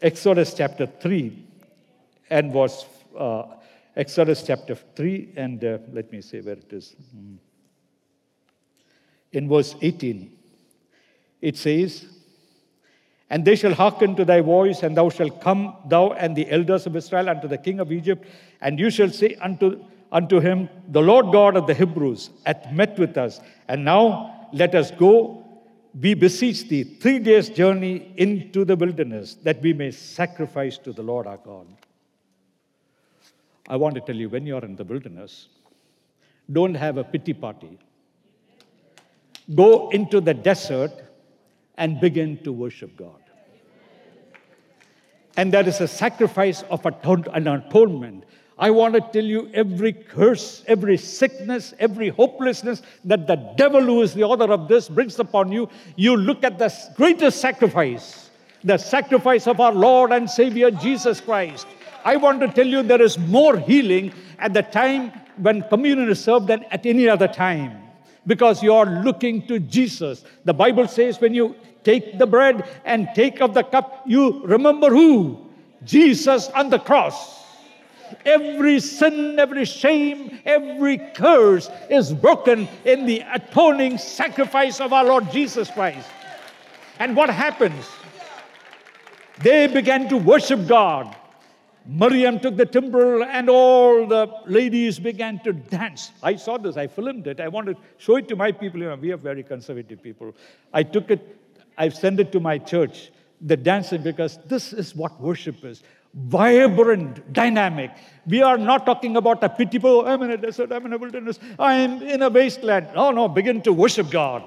Exodus 0.00 0.54
chapter 0.54 0.86
3 0.86 1.44
and 2.30 2.52
verse, 2.52 2.86
uh, 3.16 3.44
Exodus 3.96 4.42
chapter 4.42 4.74
3, 4.74 5.32
and 5.36 5.64
uh, 5.64 5.78
let 5.92 6.10
me 6.12 6.20
say 6.20 6.40
where 6.40 6.54
it 6.54 6.72
is. 6.72 6.94
Hmm. 7.12 7.34
In 9.32 9.48
verse 9.48 9.74
18, 9.82 10.30
it 11.42 11.56
says, 11.56 12.06
and 13.30 13.44
they 13.44 13.56
shall 13.56 13.74
hearken 13.74 14.16
to 14.16 14.24
thy 14.24 14.40
voice, 14.40 14.82
and 14.82 14.96
thou 14.96 15.08
shalt 15.10 15.40
come, 15.40 15.76
thou 15.86 16.12
and 16.12 16.34
the 16.34 16.50
elders 16.50 16.86
of 16.86 16.96
Israel, 16.96 17.28
unto 17.28 17.46
the 17.46 17.58
king 17.58 17.78
of 17.80 17.92
Egypt, 17.92 18.26
and 18.60 18.78
you 18.78 18.90
shall 18.90 19.10
say 19.10 19.34
unto, 19.40 19.84
unto 20.10 20.40
him, 20.40 20.68
The 20.88 21.02
Lord 21.02 21.30
God 21.32 21.56
of 21.56 21.66
the 21.66 21.74
Hebrews 21.74 22.30
hath 22.46 22.72
met 22.72 22.98
with 22.98 23.18
us, 23.18 23.40
and 23.68 23.84
now 23.84 24.48
let 24.52 24.74
us 24.74 24.90
go. 24.90 25.44
We 26.00 26.14
beseech 26.14 26.68
thee, 26.68 26.84
three 26.84 27.18
days' 27.18 27.48
journey 27.48 28.12
into 28.16 28.64
the 28.64 28.76
wilderness, 28.76 29.34
that 29.42 29.60
we 29.60 29.72
may 29.72 29.90
sacrifice 29.90 30.78
to 30.78 30.92
the 30.92 31.02
Lord 31.02 31.26
our 31.26 31.38
God. 31.38 31.66
I 33.68 33.76
want 33.76 33.94
to 33.96 34.00
tell 34.00 34.16
you, 34.16 34.30
when 34.30 34.46
you're 34.46 34.64
in 34.64 34.76
the 34.76 34.84
wilderness, 34.84 35.48
don't 36.50 36.74
have 36.74 36.96
a 36.96 37.04
pity 37.04 37.34
party. 37.34 37.78
Go 39.54 39.90
into 39.90 40.20
the 40.20 40.32
desert 40.32 40.92
and 41.78 42.00
begin 42.00 42.36
to 42.42 42.52
worship 42.52 42.94
God. 42.96 43.22
And 45.36 45.52
that 45.52 45.68
is 45.68 45.80
a 45.80 45.88
sacrifice 45.88 46.62
of 46.62 46.84
an 46.84 47.46
atonement. 47.46 48.24
I 48.58 48.70
want 48.70 48.94
to 48.94 49.00
tell 49.00 49.24
you 49.24 49.48
every 49.54 49.92
curse, 49.92 50.64
every 50.66 50.96
sickness, 50.98 51.74
every 51.78 52.08
hopelessness 52.08 52.82
that 53.04 53.28
the 53.28 53.36
devil, 53.56 53.80
who 53.80 54.02
is 54.02 54.14
the 54.14 54.24
author 54.24 54.52
of 54.52 54.66
this, 54.66 54.88
brings 54.88 55.16
upon 55.20 55.52
you. 55.52 55.68
You 55.94 56.16
look 56.16 56.42
at 56.42 56.58
the 56.58 56.74
greatest 56.96 57.40
sacrifice, 57.40 58.30
the 58.64 58.76
sacrifice 58.76 59.46
of 59.46 59.60
our 59.60 59.72
Lord 59.72 60.10
and 60.10 60.28
Savior 60.28 60.72
Jesus 60.72 61.20
Christ. 61.20 61.68
I 62.04 62.16
want 62.16 62.40
to 62.40 62.48
tell 62.48 62.66
you 62.66 62.82
there 62.82 63.00
is 63.00 63.16
more 63.16 63.56
healing 63.56 64.12
at 64.40 64.54
the 64.54 64.62
time 64.62 65.12
when 65.36 65.62
communion 65.68 66.10
is 66.10 66.22
served 66.22 66.48
than 66.48 66.64
at 66.64 66.84
any 66.84 67.08
other 67.08 67.28
time 67.28 67.87
because 68.28 68.62
you 68.62 68.74
are 68.74 68.86
looking 68.86 69.44
to 69.48 69.58
Jesus. 69.58 70.22
The 70.44 70.54
Bible 70.54 70.86
says 70.86 71.20
when 71.20 71.34
you 71.34 71.56
take 71.82 72.18
the 72.18 72.26
bread 72.26 72.68
and 72.84 73.08
take 73.14 73.40
of 73.40 73.54
the 73.54 73.64
cup, 73.64 74.04
you 74.06 74.44
remember 74.44 74.90
who? 74.90 75.46
Jesus 75.82 76.48
on 76.50 76.68
the 76.68 76.78
cross. 76.78 77.36
Every 78.24 78.80
sin, 78.80 79.38
every 79.38 79.64
shame, 79.64 80.38
every 80.44 80.98
curse 81.14 81.70
is 81.90 82.12
broken 82.12 82.68
in 82.84 83.06
the 83.06 83.24
atoning 83.32 83.98
sacrifice 83.98 84.80
of 84.80 84.92
our 84.92 85.04
Lord 85.04 85.30
Jesus 85.32 85.70
Christ. 85.70 86.08
And 86.98 87.16
what 87.16 87.30
happens? 87.30 87.86
They 89.38 89.66
began 89.68 90.08
to 90.10 90.16
worship 90.16 90.66
God. 90.66 91.16
Miriam 91.88 92.38
took 92.38 92.54
the 92.54 92.66
timbrel 92.66 93.24
and 93.24 93.48
all 93.48 94.06
the 94.06 94.28
ladies 94.46 94.98
began 94.98 95.38
to 95.40 95.54
dance. 95.54 96.12
I 96.22 96.36
saw 96.36 96.58
this, 96.58 96.76
I 96.76 96.86
filmed 96.86 97.26
it. 97.26 97.40
I 97.40 97.48
wanted 97.48 97.76
to 97.76 97.82
show 97.96 98.16
it 98.16 98.28
to 98.28 98.36
my 98.36 98.52
people. 98.52 98.80
You 98.80 98.90
know, 98.90 98.96
we 98.96 99.10
are 99.10 99.16
very 99.16 99.42
conservative 99.42 100.02
people. 100.02 100.34
I 100.74 100.82
took 100.82 101.10
it, 101.10 101.38
I've 101.78 101.94
sent 101.94 102.20
it 102.20 102.30
to 102.32 102.40
my 102.40 102.58
church, 102.58 103.10
the 103.40 103.56
dancing, 103.56 104.02
because 104.02 104.38
this 104.44 104.74
is 104.74 104.94
what 104.94 105.18
worship 105.18 105.64
is 105.64 105.82
vibrant, 106.14 107.32
dynamic. 107.32 107.90
We 108.26 108.42
are 108.42 108.58
not 108.58 108.84
talking 108.84 109.16
about 109.16 109.42
a 109.42 109.80
oh, 109.84 110.04
I'm 110.04 110.22
in 110.22 110.32
a 110.32 110.36
desert, 110.36 110.72
I'm 110.72 110.84
in 110.84 110.92
a 110.92 110.98
wilderness, 110.98 111.38
I'm 111.58 112.02
in 112.02 112.20
a 112.20 112.28
wasteland. 112.28 112.88
No, 112.94 113.12
no, 113.12 113.28
begin 113.28 113.62
to 113.62 113.72
worship 113.72 114.10
God 114.10 114.44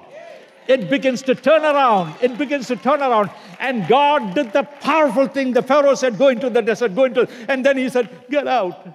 it 0.68 0.88
begins 0.88 1.22
to 1.22 1.34
turn 1.34 1.62
around. 1.62 2.14
It 2.20 2.38
begins 2.38 2.68
to 2.68 2.76
turn 2.76 3.00
around. 3.00 3.30
And 3.58 3.86
God 3.88 4.34
did 4.34 4.52
the 4.52 4.62
powerful 4.62 5.26
thing. 5.26 5.52
The 5.52 5.62
Pharaoh 5.62 5.94
said, 5.94 6.18
Go 6.18 6.28
into 6.28 6.50
the 6.50 6.62
desert, 6.62 6.94
go 6.94 7.04
into. 7.04 7.28
And 7.48 7.64
then 7.64 7.76
he 7.76 7.88
said, 7.88 8.08
Get 8.30 8.46
out. 8.46 8.86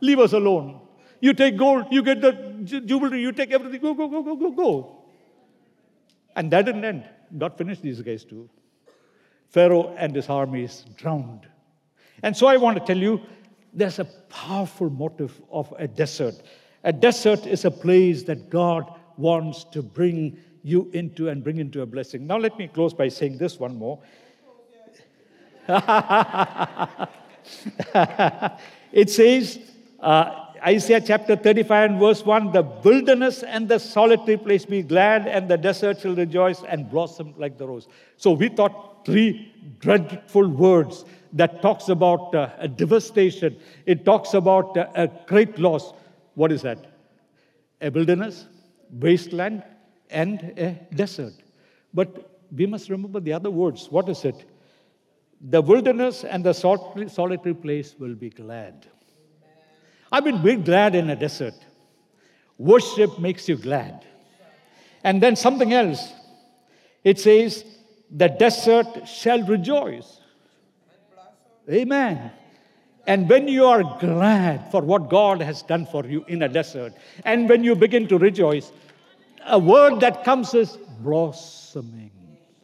Leave 0.00 0.18
us 0.18 0.32
alone. 0.32 0.80
You 1.20 1.32
take 1.32 1.56
gold, 1.56 1.86
you 1.90 2.02
get 2.02 2.20
the 2.20 2.32
jewelry, 2.84 3.20
you 3.20 3.32
take 3.32 3.50
everything. 3.50 3.80
Go, 3.80 3.94
go, 3.94 4.08
go, 4.08 4.22
go, 4.22 4.36
go, 4.36 4.50
go. 4.50 5.04
And 6.34 6.50
that 6.50 6.66
didn't 6.66 6.84
end. 6.84 7.04
God 7.36 7.56
finished 7.56 7.82
these 7.82 8.00
guys 8.02 8.24
too. 8.24 8.48
Pharaoh 9.48 9.94
and 9.96 10.14
his 10.14 10.28
armies 10.28 10.84
drowned. 10.96 11.46
And 12.22 12.36
so 12.36 12.46
I 12.46 12.56
want 12.56 12.78
to 12.78 12.84
tell 12.84 12.96
you 12.96 13.20
there's 13.72 13.98
a 13.98 14.04
powerful 14.04 14.90
motive 14.90 15.40
of 15.50 15.72
a 15.78 15.88
desert. 15.88 16.34
A 16.84 16.92
desert 16.92 17.46
is 17.46 17.64
a 17.64 17.70
place 17.70 18.22
that 18.24 18.50
God 18.50 18.92
wants 19.16 19.64
to 19.64 19.82
bring 19.82 20.38
you 20.66 20.90
into 20.92 21.28
and 21.28 21.44
bring 21.44 21.58
into 21.58 21.82
a 21.82 21.86
blessing. 21.86 22.26
Now, 22.26 22.38
let 22.38 22.58
me 22.58 22.66
close 22.66 22.92
by 22.92 23.06
saying 23.06 23.38
this 23.38 23.60
one 23.60 23.76
more. 23.76 24.00
it 28.92 29.08
says, 29.08 29.60
uh, 30.00 30.46
Isaiah 30.66 31.00
chapter 31.00 31.36
35 31.36 31.90
and 31.90 32.00
verse 32.00 32.24
1 32.24 32.50
the 32.50 32.62
wilderness 32.62 33.44
and 33.44 33.68
the 33.68 33.78
solitary 33.78 34.36
place 34.36 34.64
be 34.64 34.82
glad, 34.82 35.28
and 35.28 35.48
the 35.48 35.56
desert 35.56 36.00
shall 36.00 36.16
rejoice 36.16 36.64
and 36.64 36.90
blossom 36.90 37.32
like 37.38 37.58
the 37.58 37.68
rose. 37.68 37.86
So 38.16 38.32
we 38.32 38.48
thought 38.48 39.06
three 39.06 39.52
dreadful 39.78 40.48
words 40.48 41.04
that 41.34 41.62
talks 41.62 41.88
about 41.88 42.34
uh, 42.34 42.50
a 42.58 42.66
devastation. 42.66 43.56
It 43.84 44.04
talks 44.04 44.34
about 44.34 44.76
uh, 44.76 44.88
a 44.96 45.06
great 45.28 45.60
loss. 45.60 45.92
What 46.34 46.50
is 46.50 46.62
that? 46.62 46.86
A 47.80 47.90
wilderness, 47.90 48.46
wasteland, 48.90 49.62
and 50.10 50.40
a 50.56 50.78
desert. 50.94 51.34
But 51.92 52.40
we 52.54 52.66
must 52.66 52.88
remember 52.90 53.20
the 53.20 53.32
other 53.32 53.50
words. 53.50 53.88
What 53.90 54.08
is 54.08 54.24
it? 54.24 54.44
The 55.40 55.60
wilderness 55.60 56.24
and 56.24 56.44
the 56.44 56.52
solitary 56.52 57.54
place 57.54 57.94
will 57.98 58.14
be 58.14 58.30
glad. 58.30 58.86
I 60.10 60.20
mean, 60.20 60.42
be 60.42 60.56
glad 60.56 60.94
in 60.94 61.10
a 61.10 61.16
desert. 61.16 61.54
Worship 62.58 63.18
makes 63.18 63.48
you 63.48 63.56
glad. 63.56 64.04
And 65.04 65.22
then 65.22 65.36
something 65.36 65.72
else. 65.72 66.12
It 67.04 67.18
says, 67.18 67.64
the 68.10 68.28
desert 68.28 69.06
shall 69.06 69.42
rejoice. 69.42 70.20
Amen. 71.70 72.30
And 73.06 73.28
when 73.28 73.46
you 73.46 73.66
are 73.66 73.82
glad 74.00 74.70
for 74.70 74.80
what 74.80 75.10
God 75.10 75.40
has 75.40 75.62
done 75.62 75.86
for 75.86 76.04
you 76.04 76.24
in 76.28 76.42
a 76.42 76.48
desert, 76.48 76.94
and 77.24 77.48
when 77.48 77.62
you 77.62 77.74
begin 77.76 78.08
to 78.08 78.18
rejoice, 78.18 78.72
a 79.46 79.58
word 79.58 80.00
that 80.00 80.24
comes 80.24 80.54
is 80.54 80.76
blossoming. 81.00 82.10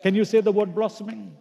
Can 0.03 0.15
you 0.15 0.25
say 0.25 0.41
the 0.41 0.53
word 0.53 0.75
blossoming? 0.75 1.37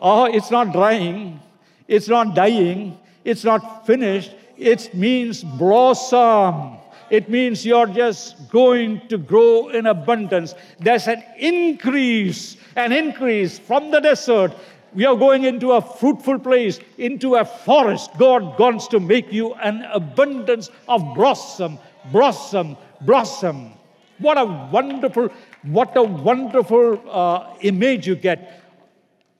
Oh, 0.00 0.24
it's 0.24 0.50
not 0.50 0.72
drying, 0.72 1.40
it's 1.86 2.08
not 2.08 2.34
dying, 2.34 2.98
it's 3.24 3.44
not 3.44 3.86
finished. 3.86 4.34
It 4.56 4.94
means 4.94 5.42
blossom. 5.44 6.78
It 7.10 7.28
means 7.28 7.66
you're 7.66 7.86
just 7.86 8.50
going 8.50 9.06
to 9.08 9.18
grow 9.18 9.68
in 9.68 9.86
abundance. 9.86 10.54
There's 10.78 11.08
an 11.08 11.24
increase, 11.38 12.56
an 12.76 12.92
increase 12.92 13.58
from 13.58 13.90
the 13.90 14.00
desert. 14.00 14.52
We 14.94 15.06
are 15.06 15.16
going 15.16 15.44
into 15.44 15.72
a 15.72 15.80
fruitful 15.80 16.38
place, 16.38 16.78
into 16.98 17.36
a 17.36 17.44
forest. 17.44 18.10
God 18.18 18.58
wants 18.58 18.86
to 18.88 19.00
make 19.00 19.32
you 19.32 19.54
an 19.54 19.82
abundance 19.92 20.70
of 20.88 21.14
blossom, 21.14 21.78
blossom, 22.12 22.76
blossom. 23.00 23.72
What 24.20 24.38
a 24.38 24.44
wonderful, 24.44 25.30
what 25.62 25.96
a 25.96 26.02
wonderful 26.02 27.02
uh, 27.10 27.54
image 27.60 28.06
you 28.06 28.16
get. 28.16 28.62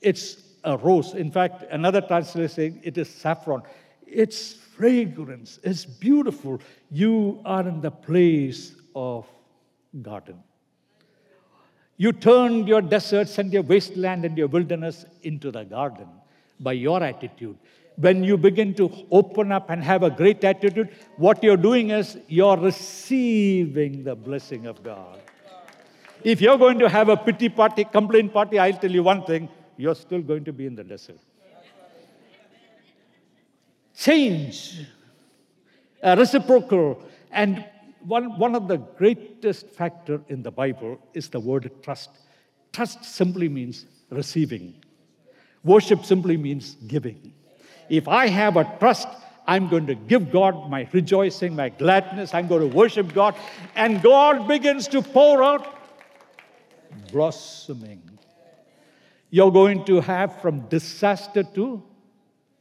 It's 0.00 0.42
a 0.64 0.76
rose. 0.76 1.14
In 1.14 1.30
fact, 1.30 1.64
another 1.70 2.00
translation 2.00 2.48
saying 2.48 2.80
it 2.82 2.98
is 2.98 3.08
saffron. 3.08 3.62
It's 4.06 4.54
fragrance. 4.54 5.58
It's 5.62 5.84
beautiful. 5.84 6.60
You 6.90 7.40
are 7.44 7.66
in 7.68 7.80
the 7.80 7.90
place 7.90 8.74
of 8.94 9.26
garden. 10.02 10.42
You 11.96 12.12
turned 12.12 12.66
your 12.66 12.80
deserts 12.80 13.36
and 13.38 13.52
your 13.52 13.62
wasteland 13.62 14.24
and 14.24 14.36
your 14.38 14.48
wilderness 14.48 15.04
into 15.22 15.50
the 15.50 15.64
garden 15.64 16.08
by 16.58 16.72
your 16.72 17.02
attitude 17.02 17.58
when 17.96 18.24
you 18.24 18.36
begin 18.36 18.74
to 18.74 18.90
open 19.10 19.52
up 19.52 19.70
and 19.70 19.82
have 19.82 20.02
a 20.02 20.10
great 20.10 20.42
attitude, 20.44 20.90
what 21.16 21.42
you're 21.42 21.56
doing 21.56 21.90
is 21.90 22.18
you're 22.28 22.56
receiving 22.56 24.04
the 24.04 24.14
blessing 24.14 24.66
of 24.66 24.82
God. 24.82 25.20
If 26.22 26.40
you're 26.40 26.58
going 26.58 26.78
to 26.78 26.88
have 26.88 27.08
a 27.08 27.16
pity 27.16 27.48
party, 27.48 27.84
complaint 27.84 28.32
party, 28.32 28.58
I'll 28.58 28.72
tell 28.72 28.90
you 28.90 29.02
one 29.02 29.24
thing 29.24 29.48
you're 29.76 29.94
still 29.94 30.22
going 30.22 30.44
to 30.44 30.52
be 30.52 30.66
in 30.66 30.74
the 30.74 30.84
desert. 30.84 31.18
Change, 33.94 34.86
a 36.02 36.16
reciprocal, 36.16 37.02
and 37.30 37.64
one, 38.06 38.38
one 38.38 38.54
of 38.54 38.68
the 38.68 38.76
greatest 38.76 39.68
factor 39.70 40.22
in 40.28 40.42
the 40.42 40.50
Bible 40.50 40.98
is 41.12 41.28
the 41.28 41.40
word 41.40 41.70
trust. 41.82 42.10
Trust 42.72 43.04
simply 43.04 43.48
means 43.48 43.86
receiving. 44.10 44.74
Worship 45.64 46.04
simply 46.04 46.36
means 46.36 46.76
giving. 46.86 47.34
If 47.90 48.06
I 48.06 48.28
have 48.28 48.56
a 48.56 48.64
trust, 48.78 49.08
I'm 49.46 49.68
going 49.68 49.86
to 49.88 49.96
give 49.96 50.30
God 50.30 50.70
my 50.70 50.88
rejoicing, 50.92 51.56
my 51.56 51.70
gladness. 51.70 52.32
I'm 52.32 52.46
going 52.46 52.70
to 52.70 52.74
worship 52.74 53.12
God. 53.12 53.34
And 53.74 54.00
God 54.00 54.46
begins 54.46 54.86
to 54.88 55.02
pour 55.02 55.42
out 55.42 55.76
blossoming. 57.10 58.00
You're 59.30 59.50
going 59.50 59.84
to 59.86 60.00
have 60.00 60.40
from 60.40 60.60
disaster 60.68 61.42
to 61.42 61.82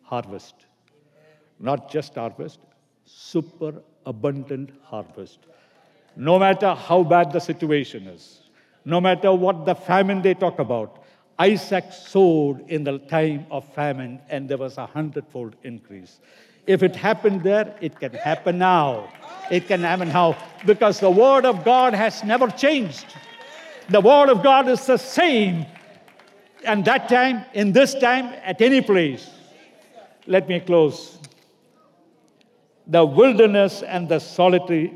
harvest. 0.02 0.56
Not 1.60 1.92
just 1.92 2.16
harvest, 2.16 2.60
super 3.06 3.84
abundant 4.06 4.72
harvest. 4.84 5.40
No 6.16 6.40
matter 6.40 6.74
how 6.74 7.04
bad 7.04 7.32
the 7.32 7.40
situation 7.40 8.08
is, 8.08 8.42
no 8.84 9.00
matter 9.00 9.32
what 9.32 9.66
the 9.66 9.76
famine 9.76 10.24
they 10.24 10.34
talk 10.34 10.58
about, 10.58 11.04
Isaac 11.40 11.86
sowed 11.94 12.70
in 12.70 12.84
the 12.84 13.00
time 13.00 13.46
of 13.50 13.64
famine, 13.74 14.20
and 14.30 14.50
there 14.50 14.58
was 14.58 14.78
a 14.78 14.86
hundredfold 14.86 15.56
increase. 15.64 16.20
If 16.68 16.84
it 16.84 16.96
happened 16.96 17.44
there, 17.44 17.76
it 17.80 17.98
can 17.98 18.14
happen 18.14 18.58
now. 18.58 19.12
It 19.50 19.68
can 19.68 19.82
happen 19.82 20.10
now 20.10 20.38
because 20.66 21.00
the 21.00 21.10
Word 21.10 21.46
of 21.46 21.64
God 21.64 21.94
has 21.94 22.24
never 22.24 22.50
changed. 22.50 23.06
The 23.88 24.02
Word 24.02 24.30
of 24.30 24.44
God 24.44 24.68
is 24.68 24.86
the 24.86 24.98
same. 24.98 25.66
And 26.66 26.84
that 26.86 27.08
time, 27.08 27.46
in 27.54 27.72
this 27.72 27.96
time, 27.96 28.26
at 28.44 28.62
any 28.62 28.82
place. 28.82 29.30
Let 30.28 30.48
me 30.50 30.60
close. 30.60 31.18
The 32.86 33.06
wilderness 33.06 33.82
and 33.82 34.10
the 34.10 34.20
solitary 34.20 34.94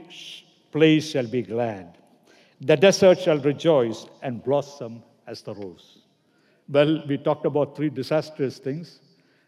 place 0.71 1.09
shall 1.09 1.27
be 1.27 1.41
glad. 1.41 1.97
The 2.59 2.75
desert 2.75 3.19
shall 3.19 3.39
rejoice 3.39 4.05
and 4.21 4.43
blossom 4.43 5.03
as 5.25 5.41
the 5.41 5.55
rose. 5.55 6.02
Well, 6.69 7.03
we 7.07 7.17
talked 7.17 7.45
about 7.45 7.75
three 7.75 7.89
disastrous 7.89 8.57
things. 8.57 8.99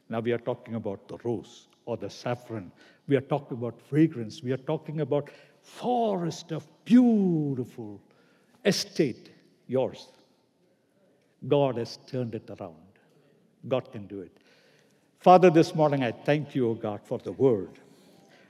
Now 0.10 0.20
we 0.20 0.32
are 0.32 0.38
talking 0.38 0.76
about 0.76 1.08
the 1.08 1.18
rose 1.24 1.68
or 1.86 1.98
the 1.98 2.10
saffron. 2.10 2.72
We 3.08 3.16
are 3.16 3.22
talking 3.22 3.58
about 3.58 3.80
fragrance. 3.90 4.44
We 4.44 4.52
are 4.52 4.58
talking 4.58 5.02
about 5.02 5.30
forest 5.62 6.52
of 6.52 6.68
beautiful 6.84 8.02
estate, 8.64 9.32
yours. 9.68 10.08
God 11.48 11.78
has 11.78 11.98
turned 12.08 12.36
it 12.36 12.50
around. 12.60 12.76
God 13.68 13.92
can 13.92 14.08
do 14.08 14.22
it. 14.22 14.38
Father, 15.20 15.50
this 15.50 15.74
morning 15.74 16.04
I 16.04 16.12
thank 16.12 16.54
you, 16.54 16.70
O 16.70 16.74
God, 16.74 17.02
for 17.04 17.18
the 17.20 17.32
word, 17.32 17.80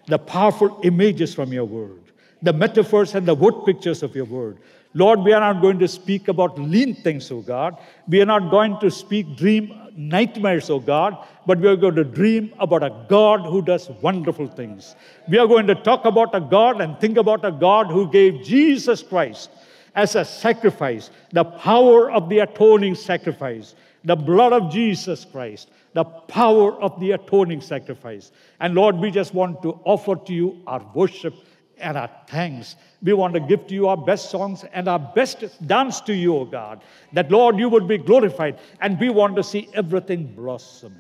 the 0.08 0.18
powerful 0.18 0.82
images 0.84 1.34
from 1.34 1.54
your 1.54 1.66
word, 1.66 2.12
the 2.46 2.54
metaphors 2.54 3.16
and 3.16 3.28
the 3.28 3.34
word 3.34 3.66
pictures 3.66 4.04
of 4.04 4.16
your 4.16 4.26
word. 4.26 4.58
Lord, 4.94 5.22
we 5.22 5.34
are 5.34 5.42
not 5.42 5.62
going 5.62 5.80
to 5.80 5.88
speak 5.88 6.30
about 6.30 6.58
lean 6.58 6.96
things, 6.96 7.30
oh 7.32 7.42
God. 7.42 7.78
We 8.08 8.22
are 8.22 8.26
not 8.26 8.50
going 8.50 8.80
to 8.80 8.90
speak 8.90 9.36
dream 9.36 9.74
nightmares, 9.98 10.70
oh 10.70 10.80
God, 10.80 11.18
but 11.46 11.60
we 11.60 11.68
are 11.68 11.76
going 11.76 11.96
to 11.96 12.04
dream 12.04 12.54
about 12.60 12.84
a 12.84 13.06
God 13.10 13.42
who 13.42 13.62
does 13.62 13.90
wonderful 14.02 14.48
things. 14.48 14.96
We 15.28 15.38
are 15.38 15.48
going 15.48 15.68
to 15.68 15.76
talk 15.76 16.06
about 16.06 16.36
a 16.36 16.40
God 16.40 16.82
and 16.82 17.00
think 17.00 17.18
about 17.18 17.44
a 17.44 17.52
God 17.52 17.88
who 17.88 18.10
gave 18.12 18.44
Jesus 18.44 19.02
Christ 19.02 19.50
as 19.96 20.16
a 20.16 20.24
sacrifice, 20.24 21.10
the 21.32 21.44
power 21.44 22.12
of 22.12 22.30
the 22.30 22.40
atoning 22.40 22.96
sacrifice, 22.96 23.76
the 24.04 24.16
blood 24.16 24.54
of 24.54 24.72
Jesus 24.72 25.26
Christ, 25.26 25.70
the 25.94 26.04
power 26.04 26.74
of 26.82 27.00
the 27.00 27.12
atoning 27.12 27.62
sacrifice. 27.62 28.32
And 28.60 28.76
Lord, 28.76 28.98
we 28.98 29.10
just 29.10 29.34
want 29.34 29.62
to 29.64 29.80
offer 29.84 30.16
to 30.16 30.34
you 30.34 30.62
our 30.68 30.86
worship 30.94 31.34
and 31.80 31.98
our 31.98 32.10
thanks. 32.28 32.76
We 33.02 33.14
want 33.14 33.34
to 33.34 33.40
give 33.40 33.68
to 33.68 33.74
you 33.74 33.88
our 33.88 33.98
best 33.98 34.30
songs 34.30 34.66
and 34.74 34.88
our 34.88 35.00
best 35.00 35.44
dance 35.68 36.02
to 36.02 36.14
you, 36.14 36.36
O 36.36 36.46
God, 36.46 36.84
that 37.14 37.32
Lord, 37.32 37.58
you 37.58 37.70
would 37.70 37.88
be 37.88 37.98
glorified. 37.98 38.60
And 38.82 39.00
we 39.00 39.10
want 39.10 39.36
to 39.36 39.44
see 39.44 39.70
everything 39.74 40.34
blossoming. 40.36 41.00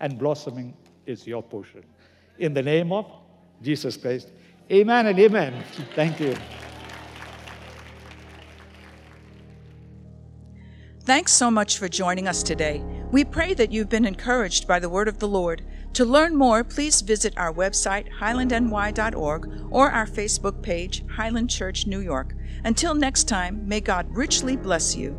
And 0.00 0.18
blossoming 0.18 0.74
is 1.06 1.26
your 1.26 1.42
portion. 1.42 1.84
In 2.38 2.54
the 2.54 2.62
name 2.62 2.92
of 2.92 3.10
Jesus 3.62 3.96
Christ. 3.96 4.30
Amen 4.70 5.06
and 5.06 5.18
amen. 5.18 5.64
Thank 5.94 6.20
you. 6.20 6.36
Thanks 11.06 11.32
so 11.32 11.52
much 11.52 11.78
for 11.78 11.88
joining 11.88 12.26
us 12.26 12.42
today. 12.42 12.82
We 13.12 13.24
pray 13.24 13.54
that 13.54 13.70
you've 13.70 13.88
been 13.88 14.04
encouraged 14.04 14.66
by 14.66 14.80
the 14.80 14.88
word 14.88 15.06
of 15.06 15.20
the 15.20 15.28
Lord. 15.28 15.62
To 15.96 16.04
learn 16.04 16.36
more, 16.36 16.62
please 16.62 17.00
visit 17.00 17.32
our 17.38 17.50
website, 17.50 18.12
highlandny.org, 18.20 19.68
or 19.70 19.90
our 19.90 20.04
Facebook 20.04 20.60
page, 20.60 21.02
Highland 21.08 21.48
Church 21.48 21.86
New 21.86 22.00
York. 22.00 22.34
Until 22.64 22.94
next 22.94 23.24
time, 23.24 23.66
may 23.66 23.80
God 23.80 24.06
richly 24.10 24.58
bless 24.58 24.94
you. 24.94 25.16